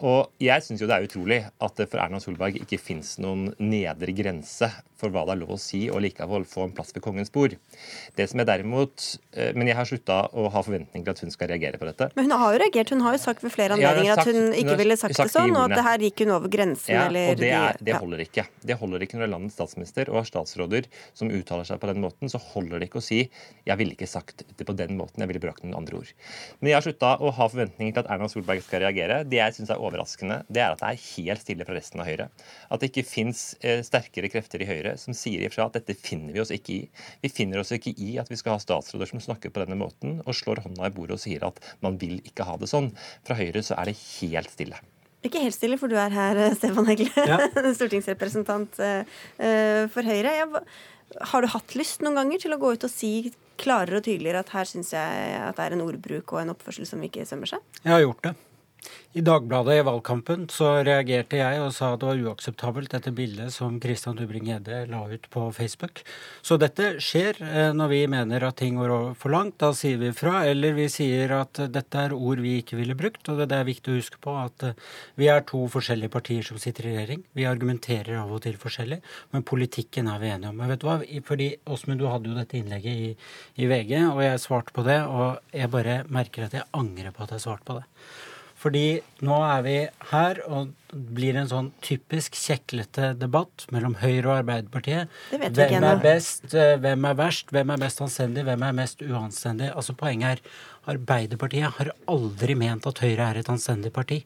[0.03, 3.53] Og jeg syns jo det er utrolig at det for Erna Solberg ikke fins noen
[3.62, 4.68] nedre grense
[5.03, 7.57] for hva det er lov å si og likevel få en plass ved kongens bord.
[8.16, 11.34] Det som er derimot, eh, Men jeg har slutta å ha forventninger til at hun
[11.34, 12.11] skal reagere på dette.
[12.16, 12.90] Men hun har jo reagert.
[12.94, 14.96] Hun har jo sagt ved flere hun anledninger at sagt- hun hun ikke har ville
[14.96, 17.36] sagt sagt det sånn, og at det her gikk hun over grensen, Ja, eller og
[17.42, 18.46] det, er, det holder ikke.
[18.64, 21.90] Det holder ikke når det er landets statsminister og har statsråder som uttaler seg på
[21.92, 22.30] den måten.
[22.30, 23.30] Så holder det ikke å si
[23.66, 26.12] 'jeg ville ikke sagt det på den måten', jeg ville brakt noen andre ord.
[26.61, 29.24] Men jeg har slutta å ha forventninger til at Erna Solberg skal reagere.
[29.28, 32.07] Det jeg syns er overraskende, det er at det er helt stille fra resten av
[32.07, 32.28] Høyre.
[32.70, 36.34] At det ikke fins eh, sterkere krefter i Høyre som sier ifra at dette finner
[36.34, 36.80] vi oss ikke i.
[37.22, 40.20] Vi finner oss ikke i at vi skal ha statsråder som snakker på denne måten
[40.24, 42.93] og slår hånda i bordet og sier at man vil ikke ha det sånn.
[43.26, 44.80] Fra Høyre så er det helt stille.
[45.22, 47.38] Ikke helt stille, for du er her, eh, Stefan Hegle, Ja.
[47.78, 49.05] stortingsrepresentant eh,
[49.38, 50.34] eh, for Høyre.
[50.40, 50.64] Jeg,
[51.30, 53.30] har du hatt lyst noen ganger til å gå ut og si
[53.62, 56.88] klarere og tydeligere at her syns jeg at det er en ordbruk og en oppførsel
[56.88, 57.62] som ikke sømmer seg?
[57.84, 58.34] Jeg har gjort det.
[59.12, 63.53] I Dagbladet i valgkampen så reagerte jeg og sa at det var uakseptabelt, dette bildet
[63.53, 66.01] som Christian Dubring-Gjedde la ut på Facebook.
[66.41, 69.59] Så dette skjer eh, når vi mener at ting går for langt.
[69.61, 70.47] Da sier vi fra.
[70.49, 73.28] Eller vi sier at dette er ord vi ikke ville brukt.
[73.28, 74.80] Og det det er viktig å huske på at eh,
[75.20, 77.28] vi er to forskjellige partier som sitter i regjering.
[77.37, 79.03] Vi argumenterer av og til forskjellig,
[79.37, 80.59] men politikken er vi enige om.
[80.62, 80.99] Men vet du hva?
[81.28, 83.14] Fordi Åsmund, du hadde jo dette innlegget i,
[83.61, 85.03] i VG, og jeg svarte på det.
[85.05, 87.89] Og jeg bare merker at jeg angrer på at jeg svarte på det.
[88.63, 89.77] Fordi nå er vi
[90.13, 95.11] her, og blir en sånn typisk kjeklete debatt mellom Høyre og Arbeiderpartiet.
[95.33, 99.73] Hvem er best, eh, hvem er verst, hvem er mest anstendig, hvem er mest uanstendig?
[99.75, 104.23] Altså Poenget er Arbeiderpartiet har aldri ment at Høyre er et anstendig parti.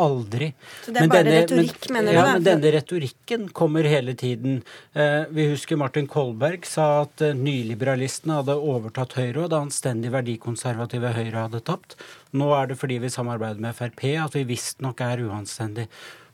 [0.00, 0.52] Aldri.
[0.84, 4.60] Så det er bare retorikk, mener du Ja, men denne retorikken kommer hele tiden.
[4.94, 10.14] Eh, vi husker Martin Kolberg sa at eh, nyliberalistene hadde overtatt Høyre, og det anstendig
[10.14, 11.98] verdikonservative Høyre hadde tapt.
[12.32, 15.88] Nå er det fordi vi samarbeider med Frp at vi visstnok er uanstendig.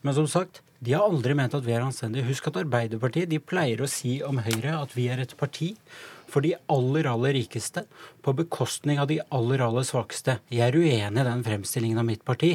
[0.05, 2.27] Men som sagt, de har aldri ment at vi er anstendige.
[2.27, 5.73] Husk at Arbeiderpartiet de pleier å si om Høyre at vi er et parti
[6.27, 7.83] for de aller, aller rikeste,
[8.21, 10.37] på bekostning av de aller, aller svakeste.
[10.51, 12.53] Jeg er uenig i den fremstillingen av mitt parti,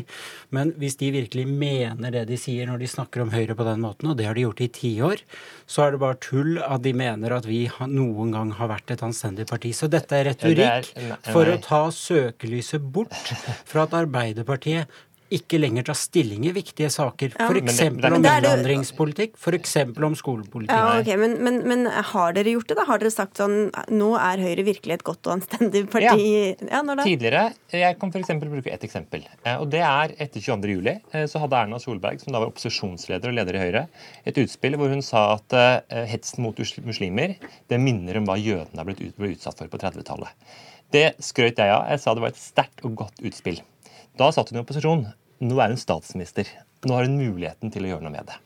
[0.53, 3.81] men hvis de virkelig mener det de sier når de snakker om Høyre på den
[3.85, 5.23] måten, og det har de gjort i tiår,
[5.67, 9.07] så er det bare tull at de mener at vi noen gang har vært et
[9.07, 9.73] anstendig parti.
[9.77, 10.93] Så dette er retorikk
[11.31, 13.33] for å ta søkelyset bort
[13.69, 15.03] fra at Arbeiderpartiet
[15.39, 17.35] ikke lenger tar stilling i viktige saker.
[17.39, 17.49] Ja.
[17.49, 17.81] F.eks.
[17.89, 19.77] Om innvandringspolitikk, f.eks.
[19.97, 20.75] om skolepolitikk.
[20.75, 22.87] Ja, okay, men, men, men har dere gjort det, da?
[22.89, 26.27] Har dere sagt sånn Nå er Høyre virkelig et godt og anstendig parti?
[26.69, 27.07] Ja, når da?
[27.09, 29.25] Tidligere, Jeg kan eksempel bruke ett eksempel.
[29.45, 30.75] eh, og Det er etter 22.
[30.77, 30.97] juli.
[31.13, 33.87] eh, Så hadde Erna Solberg, som da var opposisjonsleder og leder i Høyre,
[34.27, 37.37] et utspill hvor hun sa at eh, hetsen mot muslimer
[37.69, 40.33] det minner om hva jødene ble utsatt for på 30-tallet.
[40.93, 41.87] Det skrøt jeg av.
[41.89, 43.63] Jeg sa det var et sterkt og godt utspill.
[44.19, 45.07] Da satt hun i opposisjon.
[45.43, 46.47] Nå er hun statsminister.
[46.87, 48.39] Nå har hun muligheten til å gjøre noe med det.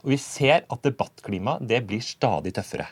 [0.00, 2.86] Og vi ser at debattklimaet blir stadig tøffere.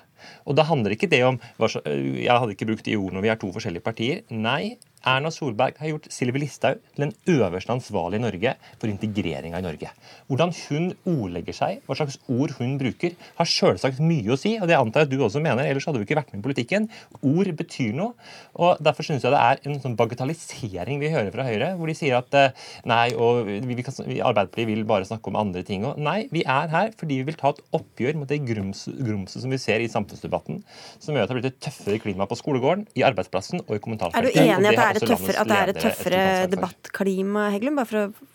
[0.45, 1.77] Og da handler ikke det om øh,
[2.19, 4.21] Jeg hadde ikke brukt de ordene vi er to forskjellige partier.
[4.29, 4.77] Nei,
[5.07, 9.65] Erna Solberg har gjort Sylvi Listhaug til den øverste ansvarlige i Norge for integreringa i
[9.65, 9.91] Norge.
[10.29, 14.57] Hvordan hun ordlegger seg, hva slags ord hun bruker, har selvsagt mye å si.
[14.59, 16.47] Og det antar jeg at du også mener, ellers hadde du ikke vært med i
[16.49, 16.89] politikken.
[17.23, 18.15] Ord betyr noe.
[18.59, 21.97] Og derfor syns jeg det er en sånn bagatellisering vi hører fra Høyre, hvor de
[21.99, 25.63] sier at eh, nei, og vi, vi kan, vi, Arbeiderpartiet vil bare snakke om andre
[25.67, 25.87] ting.
[25.89, 29.45] Og nei, vi er her fordi vi vil ta et oppgjør mot det grums, grumset
[29.45, 30.63] som vi ser i samfunnsdebatten,
[30.99, 33.79] som gjør at det har blitt et tøffere klima på skolegården, i arbeidsplassen og i
[33.79, 34.35] Er kommentarfeltet.
[34.35, 37.81] du enig at det er det er et tøffere debattklima, Heggelund?
[37.81, 38.28] Bare for å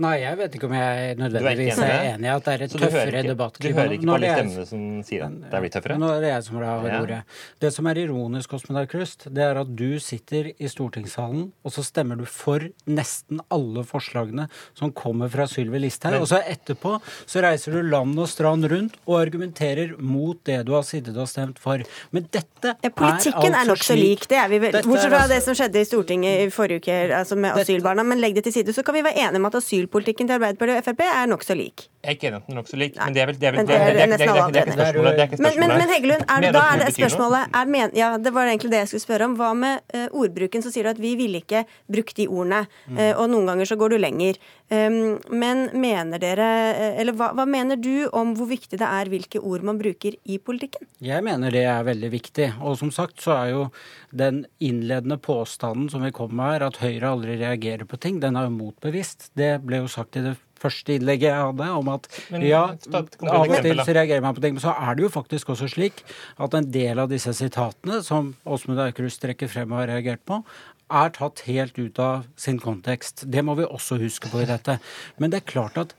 [0.00, 2.72] Nei, jeg vet ikke om jeg nødvendigvis er er enig i at det er et
[2.72, 3.74] tøffere debattklima.
[3.74, 5.98] Du hører ikke på er alle stemmene som sier at det er blitt tøffere?
[6.00, 7.00] Nå er det jeg som har Ja.
[7.02, 7.18] ordet.
[7.60, 11.84] Det som er ironisk, Åsmund Krust, det er at du sitter i stortingssalen, og så
[11.84, 16.96] stemmer du for nesten alle forslagene som kommer fra Sylvi Listhaug, og så etterpå
[17.26, 21.28] så reiser du land og strand rundt og argumenterer mot det du har sittet og
[21.28, 21.82] stemt for.
[22.10, 24.26] Men dette Politikken er altså nokså lik.
[24.28, 26.80] Det er vi vel, bortsett er fra altså- det som skjedde i Stortinget i forrige
[26.80, 28.04] uke altså med asylbarna.
[28.04, 28.72] Men legg det til side.
[28.74, 29.52] Så kan vi være enige om at
[29.90, 31.88] asylpolitikken til Arbeiderpartiet og Frp er nokså lik.
[32.00, 33.52] Jeg er ikke enig at den er nokså lik, men det er vel det er
[33.52, 35.38] vel- Men det er- det er det er- er- er- er ikke spørsmålet.
[35.40, 38.70] Men, men, men Heggelund, er, da er det spørsmålet er, men, Ja, det var egentlig
[38.70, 39.36] det jeg skulle spørre om.
[39.36, 40.62] Hva med uh, ordbruken?
[40.62, 42.66] Så sier du at vi ville ikke brukt de ordene.
[42.96, 44.36] Eh, og noen ganger så går du lenger.
[44.70, 46.38] Um, men mener dere
[46.76, 50.14] eh, Eller hva, hva mener du om hvor viktig det er hvilke ord man bruker
[50.24, 50.86] i politikken?
[51.02, 52.54] Jeg mener det er veldig viktig.
[52.62, 53.70] Og som sagt så er jo
[54.14, 58.36] den innledende påstanden som vi kom med her, at Høyre aldri reagerer på ting, den
[58.36, 59.30] er jo motbevisst.
[59.36, 63.46] Det ble jo sagt i det første innlegget jeg hadde, om at Men, ja, av
[63.46, 64.56] og til reagerer man på ting.
[64.58, 66.02] Men så er det jo faktisk også slik
[66.36, 70.42] at en del av disse sitatene som Åsmund Aukrust trekker frem og har reagert på,
[70.90, 73.24] er tatt helt ut av sin kontekst.
[73.30, 74.80] Det må vi også huske på i dette.
[75.22, 75.94] Men det er klart at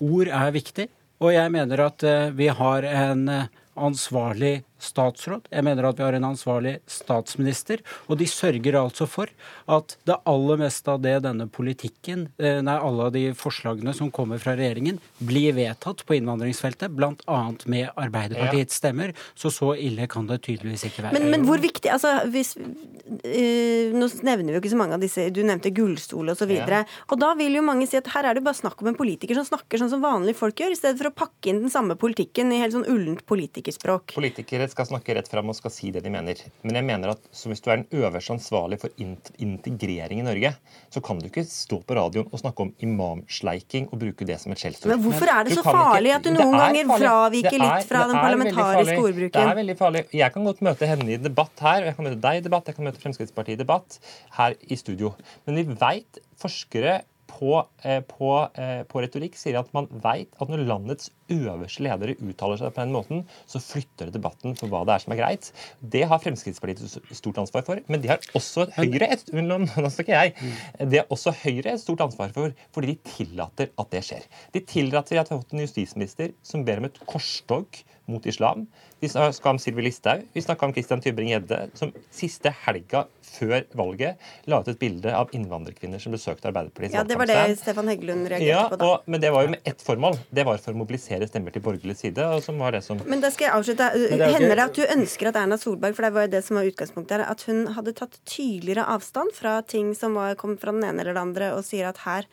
[0.00, 0.88] ord er viktig.
[1.20, 6.04] Og jeg mener at eh, vi har en eh, ansvarlig statsråd, jeg mener at vi
[6.06, 9.30] har en ansvarlig statsminister, og de sørger altså for
[9.70, 14.10] at det aller meste av det denne politikken, eh, nei, alle av de forslagene som
[14.14, 17.40] kommer fra regjeringen, blir vedtatt på innvandringsfeltet, bl.a.
[17.70, 19.14] med Arbeiderpartiets stemmer.
[19.34, 21.18] Så så ille kan det tydeligvis ikke være.
[21.18, 25.02] Men, men hvor viktig altså, hvis, øh, Nå nevner vi jo ikke så mange av
[25.02, 26.44] disse Du nevnte gullstol osv.
[26.46, 26.82] Og, så Ja.
[27.10, 29.36] og da vil jo mange si at her er det bare snakk om en politiker
[29.38, 31.96] som snakker sånn som vanlige folk gjør, i stedet for å pakke inn den samme
[32.00, 34.14] politikken i helt sånn ullent politikerspråk.
[34.16, 36.38] Politikere skal snakke rett fram og skal si det de mener.
[36.62, 40.52] Men jeg mener at så hvis du er den øverste ansvarlig for integrering i Norge,
[40.90, 44.52] så kan du ikke stå på radioen og snakke om imamsleiking og bruke det som
[44.54, 44.90] et skjellsord.
[44.92, 47.88] Men hvorfor er det så ikke- farlig at du noen er ganger fraviker er- litt
[47.90, 49.30] fra den parlamentariske ordbruken?
[49.40, 50.04] Det er veldig farlig.
[50.12, 52.66] Jeg kan godt møte henne i debatt her, og jeg kan møte deg i debatt,
[52.66, 53.98] jeg kan møte Fremskrittspartiet i debatt
[54.32, 55.14] her i studio.
[55.46, 57.02] Men vi veit forskere
[57.40, 58.30] på, eh, på,
[58.60, 62.82] eh, på retorikk sier at man veit at når landets øverste ledere uttaler seg på
[62.82, 65.50] den måten, så flytter det debatten for hva det er som er greit.
[65.94, 69.24] Det har Fremskrittspartiet stort ansvar for, men det har også Høyre et.
[70.90, 74.26] Det har også Høyre et stort ansvar for, fordi de tillater at det skjer.
[74.54, 78.66] De tillater at vi har fått en justisminister som ber om et korstog mot islam.
[79.00, 80.26] Vi snakka om Sylvi Listhaug.
[80.32, 84.20] Vi snakka om Christian Tybring-Gjedde, som siste helga før valget
[84.50, 86.98] la ut et bilde av innvandrerkvinner som besøkte Arbeiderpartiet.
[86.98, 88.90] Ja, det var det Stefan Heggelund reagerte ja, på da.
[88.90, 90.18] og, men det var jo med ett formål.
[90.28, 92.26] Det var for å mobilisere stemmer til borgerlig side.
[92.26, 93.00] og som var det som...
[93.08, 93.88] Men da skal jeg avslutte.
[93.96, 96.44] Det er Hender det at du ønsker at Erna Solberg for det var jo det
[96.44, 100.58] som var utgangspunktet her, at hun hadde tatt tydeligere avstand fra ting som var, kom
[100.60, 102.28] fra den ene eller den andre, og sier at her,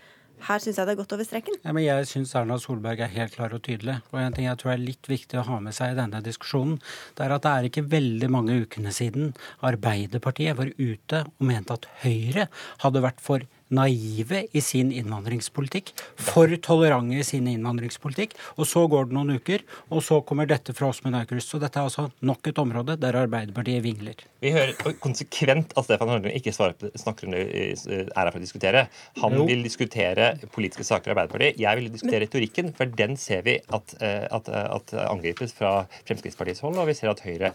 [0.45, 1.57] her syns jeg det er gått over streken?
[1.63, 3.97] Ja, men jeg syns Erna Solberg er helt klar og tydelig.
[4.13, 6.77] Og en ting jeg tror er litt viktig å ha med seg i denne diskusjonen,
[7.17, 9.33] det er at det er ikke veldig mange ukene siden
[9.65, 12.47] Arbeiderpartiet var ute og mente at Høyre
[12.83, 18.35] hadde vært for naive i sin innvandringspolitikk, for tolerante i sin innvandringspolitikk.
[18.57, 21.51] Og så går det noen uker, og så kommer dette fra Åsmund Aukrust.
[21.51, 24.23] Så dette er altså nok et område der Arbeiderpartiet vingler.
[24.43, 28.39] Vi hører konsekvent at Stefan Hørnlund ikke svarer på, snakker om det, er her for
[28.39, 28.87] å diskutere.
[29.21, 29.45] Han Jo.
[29.49, 31.59] vil diskutere politiske saker i Arbeiderpartiet.
[31.59, 36.61] Jeg vil diskutere retorikken, for den ser vi at, eh, at, at angripes fra Fremskrittspartiets
[36.61, 37.53] hold, og vi ser at Høyre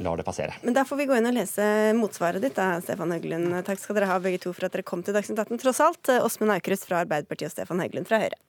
[0.00, 0.56] lar det passere.
[0.62, 1.62] Men da får vi gå inn og lese
[1.98, 3.52] motsvaret ditt, da, Stefan Høglund.
[3.66, 6.08] Takk skal dere ha begge to for at dere kom til Dagsnytt 18, tross alt.
[6.08, 8.40] Åsmund Aukrust fra Arbeiderpartiet og Stefan Heggelund fra Høyre.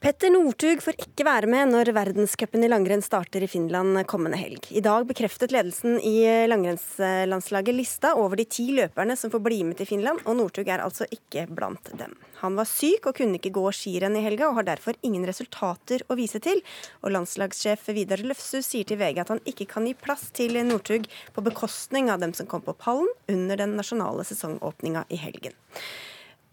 [0.00, 4.64] Petter Northug får ikke være med når verdenscupen i langrenn starter i Finland kommende helg.
[4.72, 9.76] I dag bekreftet ledelsen i langrennslandslaget lista over de ti løperne som får bli med
[9.76, 12.16] til Finland, og Northug er altså ikke blant dem.
[12.40, 16.08] Han var syk og kunne ikke gå skirenn i helga, og har derfor ingen resultater
[16.08, 16.64] å vise til.
[17.04, 21.12] Og landslagssjef Vidar Løfshus sier til VG at han ikke kan gi plass til Northug
[21.36, 25.60] på bekostning av dem som kom på pallen under den nasjonale sesongåpninga i helgen.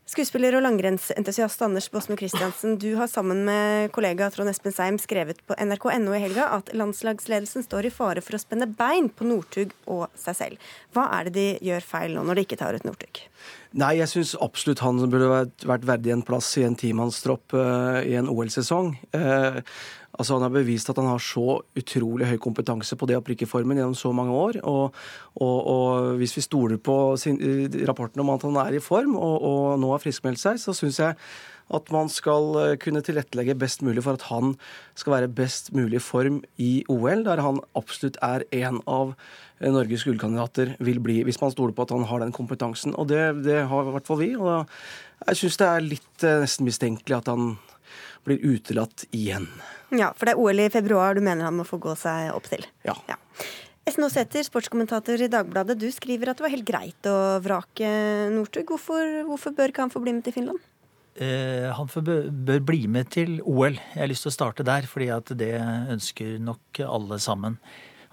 [0.08, 5.42] Skuespiller og langrennsentusiast Anders Båsmo Christiansen, du har sammen med kollega Trond Espen Seim skrevet
[5.44, 9.76] på nrk.no i helga at landslagsledelsen står i fare for å spenne bein på Northug
[9.84, 10.70] og seg selv.
[10.96, 13.20] Hva er det de gjør feil nå, når de ikke tar ut Northug?
[13.76, 18.16] Nei, jeg syns absolutt han burde vært, verdig en plass i en timannstropp uh, i
[18.16, 18.94] en OL-sesong.
[19.12, 19.60] Uh,
[20.18, 23.50] altså Han har bevist at han har så utrolig høy kompetanse på det å prikke
[23.50, 24.62] formen gjennom så mange år.
[24.66, 24.96] Og,
[25.38, 29.16] og, og hvis vi stoler på sin, uh, rapporten om at han er i form
[29.18, 31.18] og, og nå har friskmeldt seg, så syns jeg
[31.76, 34.54] at man skal kunne tilrettelegge best mulig for at han
[34.96, 39.12] skal være best mulig i form i OL, der han absolutt er en av
[39.60, 42.96] Norges gullkandidater vil bli, hvis man stoler på at han har den kompetansen.
[42.96, 44.32] Og det, det har i hvert fall vi.
[44.38, 44.64] Og
[45.26, 47.56] jeg syns det er litt nesten mistenkelig at han
[48.28, 49.48] blir utelatt igjen.
[49.96, 52.50] Ja, for det er OL i februar du mener han må få gå seg opp
[52.52, 52.66] til?
[52.88, 52.98] Ja.
[53.08, 53.20] ja.
[53.88, 55.78] Esten Aasæter, sportskommentator i Dagbladet.
[55.80, 57.92] Du skriver at det var helt greit å vrake
[58.34, 58.74] Northug.
[58.74, 60.60] Hvorfor, hvorfor bør ikke han få bli med til Finland?
[61.18, 63.80] Eh, han bør, bør bli med til OL.
[63.80, 65.54] Jeg har lyst til å starte der, fordi at det
[65.96, 67.56] ønsker nok alle sammen.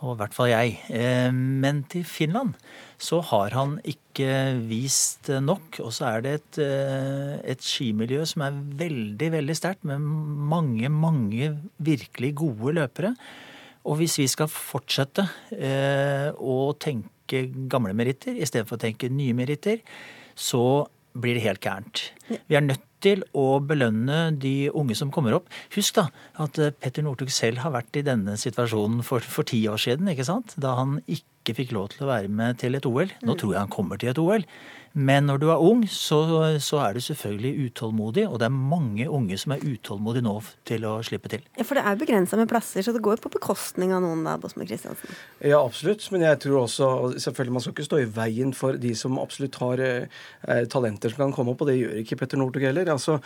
[0.04, 0.76] Og i hvert fall jeg.
[0.92, 2.54] Eh, men til Finland
[3.00, 4.28] så har han ikke
[4.68, 5.80] vist nok.
[5.84, 10.88] Og så er det et, eh, et skimiljø som er veldig, veldig sterkt, med mange,
[10.88, 13.14] mange virkelig gode løpere.
[13.84, 19.80] Og hvis vi skal fortsette eh, å tenke gamle meritter istedenfor å tenke nye meritter,
[20.36, 22.10] så blir det helt gærent.
[22.48, 25.52] Vi er nødt til å belønne de unge som kommer opp.
[25.76, 26.08] Husk da
[26.42, 30.26] at Petter Northug selv har vært i denne situasjonen for, for ti år siden, ikke
[30.26, 30.56] sant?
[30.60, 33.12] da han ikke ikke fikk lov til å være med til et OL.
[33.22, 34.48] Nå tror jeg han kommer til et OL.
[34.94, 36.20] Men når du er ung, så,
[36.62, 40.34] så, er du selvfølgelig utålmodig, og det er mange unge som er utålmodige nå
[40.70, 41.42] til å slippe til.
[41.58, 44.36] Ja, For det er begrensa med plasser, så det går på bekostning av noen da,
[44.38, 45.16] Bosme Christiansen?
[45.42, 46.06] Ja, absolutt.
[46.14, 46.92] Men jeg tror også
[47.26, 51.24] selvfølgelig man skal ikke stå i veien for de som absolutt har eh, talenter som
[51.24, 52.94] kan komme opp, og det gjør ikke Petter Northug heller.
[52.94, 53.18] Altså,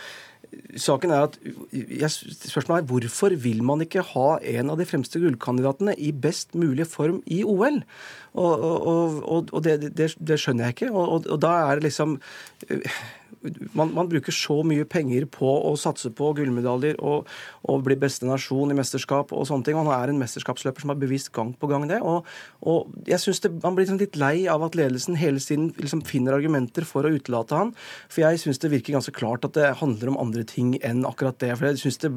[0.80, 1.36] Saken er at
[1.74, 2.08] jeg,
[2.48, 6.86] Spørsmålet er hvorfor vil man ikke ha en av de fremste gullkandidatene i best mulig
[6.88, 7.82] form i OL?
[8.38, 10.90] Og, og, og, og det, det, det, skjønner jeg ikke.
[10.92, 12.18] Og, da er det liksom
[13.72, 17.29] man, man, bruker så mye penger på å satse på gullmedaljer og,
[17.64, 19.79] og, bli beste nasjon i mesterskap og sånne ting.
[19.79, 22.01] Han er en mesterskapsløper som har bevist gang på gang det.
[22.03, 22.26] Og,
[22.66, 26.03] og jeg synes det, Man blir liksom litt lei av at ledelsen hele tiden liksom
[26.07, 27.74] finner argumenter for å utelate han.
[28.11, 31.39] For jeg syns det virker ganske klart at det handler om andre ting enn akkurat
[31.43, 31.55] det.
[31.59, 32.12] For jeg synes det,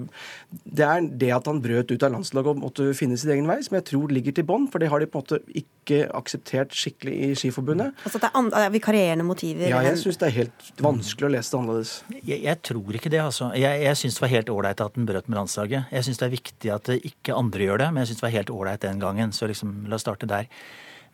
[0.65, 3.59] det er det at han brøt ut av landslaget og måtte finne sin egen vei,
[3.65, 4.69] som jeg tror ligger til bånn.
[4.71, 7.95] For det har de på en måte ikke akseptert skikkelig i Skiforbundet.
[8.05, 9.67] Altså at det er vikarierende motiver?
[9.71, 11.93] Ja, jeg syns det er helt vanskelig å lese det annerledes.
[12.21, 13.49] Jeg, jeg tror ikke det, altså.
[13.57, 15.91] Jeg, jeg syns det var helt ålreit at den brøt med landslaget.
[15.91, 18.37] Jeg syns det er viktig at ikke andre gjør det, men jeg syns det var
[18.37, 19.35] helt ålreit den gangen.
[19.35, 20.47] Så liksom, la oss starte der.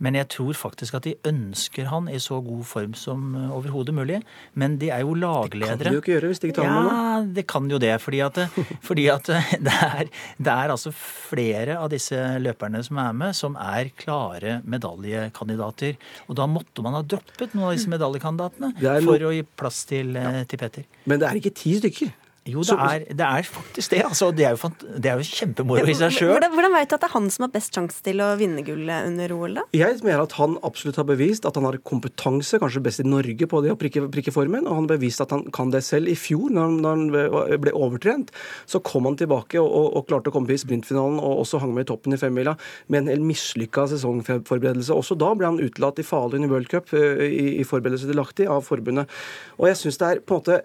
[0.03, 3.95] Men jeg tror faktisk at de ønsker han i så god form som eh, overhodet
[3.97, 4.19] mulig.
[4.53, 5.77] Men de er jo lagledere.
[5.77, 6.89] Det kan de jo ikke gjøre hvis de ikke tar med.
[6.91, 7.93] Ja, det kan jo det.
[8.03, 8.39] Fordi at,
[8.89, 13.57] fordi at det, er, det, er, altså flere av disse løperne som er med, som
[13.61, 15.97] er klare medaljekandidater.
[16.27, 18.73] Og da måtte man ha droppet noen av disse medaljekandidatene
[19.07, 20.45] for å gi plass til, ja.
[20.47, 20.87] til Petter.
[21.09, 22.13] Men det er ikke ti stykker.
[22.47, 24.01] Jo, det er, det er, faktisk det.
[24.07, 26.31] Altså, det, er jo, det er jo kjempemoro i seg sjøl.
[26.35, 28.63] Hvordan, hvordan vet du at det er han som har best sjanse til å vinne
[28.67, 29.65] gullet under OL, da?
[29.75, 33.49] Jeg mener at han absolutt har bevist at han har kompetanse, kanskje best i Norge,
[33.51, 34.65] på det å prikke, prikke formen.
[34.65, 36.11] Og han har bevist at han kan det selv.
[36.11, 38.33] I fjor, når han, når han ble overtrent,
[38.69, 41.75] så kom han tilbake og, og, og klarte å komme til sprintfinalen og også hang
[41.75, 42.55] med i toppen i femmila
[42.87, 44.95] med en helt mislykka sesongforberedelse.
[44.95, 48.19] Også da ble han utelatt i Falun i World Cup eh, i, i forberedelse til
[48.19, 49.11] Lahti av forbundet.
[49.59, 50.61] Og jeg syns det er på en måte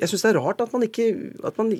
[0.00, 1.06] jeg syns det er rart at man ikke
[1.46, 1.72] at man,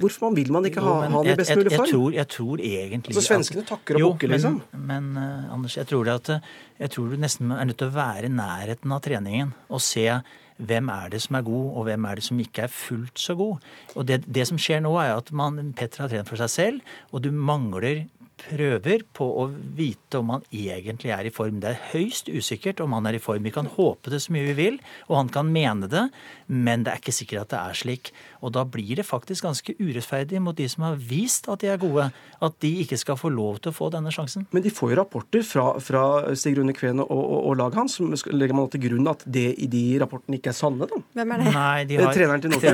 [0.00, 1.84] Hvorfor vil man ikke ha, han i best mulig form?
[1.84, 4.60] Jeg, tror, jeg tror egentlig Så svenskene takker og bukker, liksom?
[4.72, 6.32] Men, men uh, Anders, jeg tror, at,
[6.78, 10.06] jeg tror du nesten er nødt til å være i nærheten av treningen og se
[10.58, 13.36] hvem er det som er god, og hvem er det som ikke er fullt så
[13.38, 13.66] god.
[13.94, 16.96] Og Det, det som skjer nå, er at man, Petter har trent for seg selv,
[17.12, 18.08] og du mangler
[18.38, 21.58] prøver på å vite om han egentlig er i form.
[21.62, 23.42] Det er høyst usikkert om han er i form.
[23.44, 24.76] Vi kan håpe det så mye vi vil,
[25.08, 26.04] og han kan mene det,
[26.48, 28.04] men det er ikke sikkert at det er slik.
[28.44, 31.82] Og da blir det faktisk ganske urettferdig mot de som har vist at de er
[31.82, 32.04] gode,
[32.38, 34.42] at de ikke skal få lov til å få denne sjansen.
[34.54, 36.02] Men de får jo rapporter fra, fra
[36.38, 39.48] Stig Rune Kvene og, og, og laget hans som legger man til grunn at det
[39.58, 40.96] i de rapportene ikke er sanne, da.
[41.18, 41.48] Hvem er det?
[41.56, 42.06] Nei, de har...
[42.18, 42.68] Treneren til Northug.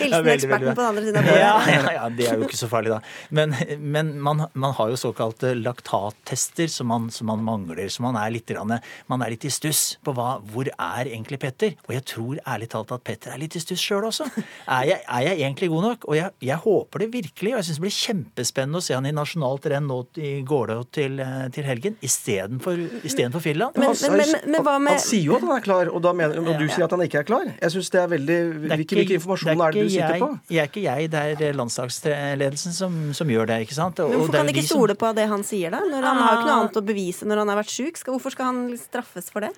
[0.00, 1.42] Hilsen eksperten på den andre siden av bordet.
[1.42, 2.98] Ja, ja, ja, det er jo ikke så farlig, da.
[3.34, 3.47] Men,
[3.94, 7.88] men man, man, har jo såkalte laktattester som man, som man mangler.
[7.92, 11.76] Så man er litt, man er litt i stuss på hva, hvor er egentlig Petter.
[11.88, 14.28] Og jeg tror ærlig talt at Petter er litt i stuss sjøl også.
[14.68, 16.06] Er jeg, er jeg, egentlig god nok?
[16.10, 17.52] Og jeg, jeg håper det virkelig.
[17.54, 20.78] Og jeg syns det blir kjempespennende å se han i nasjonalt renn nå i Gålå
[20.94, 21.20] til,
[21.54, 23.78] til helgen istedenfor Finland.
[23.78, 26.12] Men, men, men, men, hva med Han sier jo at han er klar, og, da
[26.16, 27.48] mener, og du sier at han ikke er klar.
[27.54, 28.38] Jeg synes det er veldig
[28.74, 30.30] Hvilken informasjon er det du sitter på?
[30.52, 33.60] Jeg er ikke jeg, det er landslagsledelsen som, som gjør det.
[33.62, 34.00] ikke sant?
[34.02, 35.80] Og, Men Hvorfor kan de ikke stole på det han sier, da?
[35.86, 36.62] Når han har jo ikke noe ah.
[36.64, 38.00] annet å bevise når han har vært sjuk.
[38.08, 39.52] Hvorfor skal han straffes for det?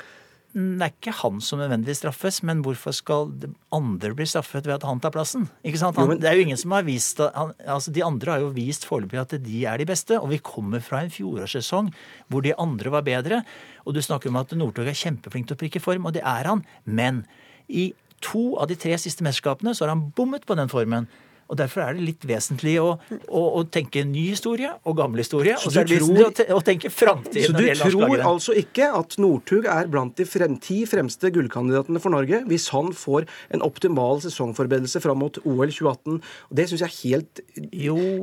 [0.50, 3.28] Det er ikke han som nødvendigvis straffes, men hvorfor skal
[3.70, 5.44] andre bli straffet ved at han tar plassen?
[5.62, 5.94] Ikke sant?
[6.00, 8.88] Han, det er jo ingen som har vist han, altså De andre har jo vist
[8.88, 10.18] foreløpig at de er de beste.
[10.18, 11.92] Og vi kommer fra en fjorårssesong
[12.26, 13.44] hvor de andre var bedre.
[13.86, 16.50] Og du snakker om at Northug er kjempeflink til å prikke form, og det er
[16.50, 16.64] han.
[16.82, 17.22] Men
[17.70, 21.06] i to av de tre siste mesterskapene så har han bommet på den formen.
[21.50, 22.92] Og Derfor er det litt vesentlig å,
[23.26, 25.56] å, å tenke ny historie og gammel historie.
[25.58, 27.48] og så er det tror, å, å tenke framtid.
[27.48, 32.14] Så du tror altså ikke at Northug er blant de frem, ti fremste gullkandidatene for
[32.14, 36.20] Norge hvis han får en optimal sesongforberedelse fram mot OL 2018?
[36.20, 37.42] Og Det syns jeg er helt,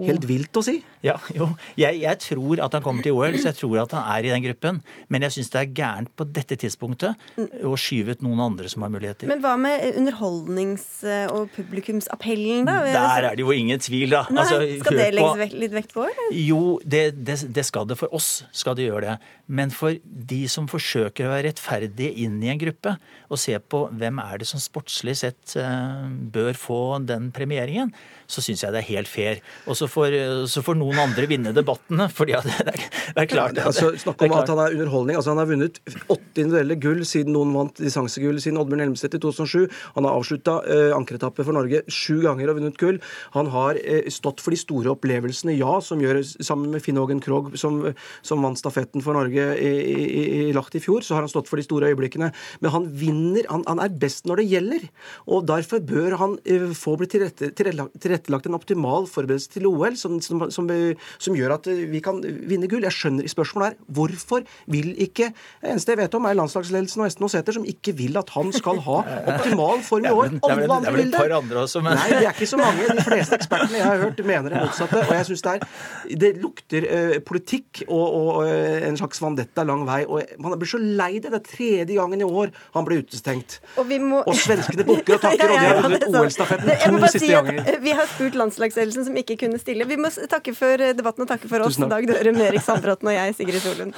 [0.07, 0.77] helt, vilt å si.
[1.05, 1.49] Ja, jo.
[1.79, 4.33] Jeg, jeg, tror at han kommer til OL, så jeg tror at han er i
[4.33, 4.81] den gruppen.
[5.11, 7.27] Men jeg syns det er gærent på dette tidspunktet
[7.67, 9.27] å skyve ut noen andre som har muligheter.
[9.29, 11.03] Men hva med underholdnings-
[11.33, 12.79] og publikumsappellen, da?
[12.87, 14.23] Der der er det jo ingen tvil, da.
[14.31, 16.05] Nei, altså, skal det legges litt vekt på?
[16.07, 16.29] Eller?
[16.37, 17.97] Jo, det, det, det, skal det.
[17.99, 19.33] For oss skal det gjøre det.
[19.59, 22.97] Men for de som forsøker å være rettferdige inn i en gruppe,
[23.27, 27.93] og se på hvem er det som sportslig sett uh, bør få den premieringen,
[28.27, 29.41] så syns jeg det er helt fair.
[29.67, 30.15] Og så får,
[30.51, 32.81] så får noen andre vinne debattene, fordi det er,
[33.15, 35.17] det er klart ja, altså, Snakk om at han er underholdning.
[35.17, 35.79] Altså, han har vunnet
[36.11, 39.67] åtte individuelle gull siden noen vant distansegull siden Oddbjørn Hjelmstedt i 2007.
[39.97, 42.99] Han har avslutta uh, ankeretappe for Norge sju ganger og vunnet gull.
[43.35, 47.21] Han har eh, stått for de store opplevelsene, ja, som gjør sammen med Finn Ågen
[47.23, 47.79] Krogh, som,
[48.25, 51.49] som vant stafetten for Norge i, i, i Lagt i fjor, så har han stått
[51.49, 52.31] for de store øyeblikkene.
[52.63, 54.87] Men han vinner, han, han er best når det gjelder.
[55.27, 59.95] Og derfor bør han eh, få bli tilrette, tilrettelagt, tilrettelagt en optimal forberedelse til OL,
[59.97, 60.69] som, som, som,
[61.17, 62.85] som gjør at vi kan vinne gull.
[62.87, 67.07] Jeg skjønner spørsmålet er hvorfor vil ikke Det eneste jeg vet om, er landslagsledelsen og
[67.07, 68.99] Esten Sæther, som ikke vil at han skal ha
[69.33, 70.37] optimal form i år.
[70.47, 71.21] Alle andre vil det.
[71.83, 72.87] Nei, det er ikke så mange.
[72.97, 75.01] De fleste ekspertene jeg har hørt, mener det motsatte.
[75.03, 79.65] Og jeg syns det er Det lukter uh, politikk og, og uh, en slags vandetta
[79.67, 80.01] lang vei.
[80.05, 81.31] Og man blir så lei det.
[81.33, 83.59] Det er tredje gangen i år han ble utestengt.
[83.77, 84.21] Og, må...
[84.23, 87.79] og svenskene bukker og takker, og de har vunnet OL-stafetten to siste ganger.
[87.83, 89.87] Vi har spurt landslagsledelsen som ikke kunne stille.
[89.87, 93.35] Vi må takke for debatten og takke for oss, Dag Dørum, Erik Sandbråten og jeg,
[93.37, 93.93] Sigrid Solund.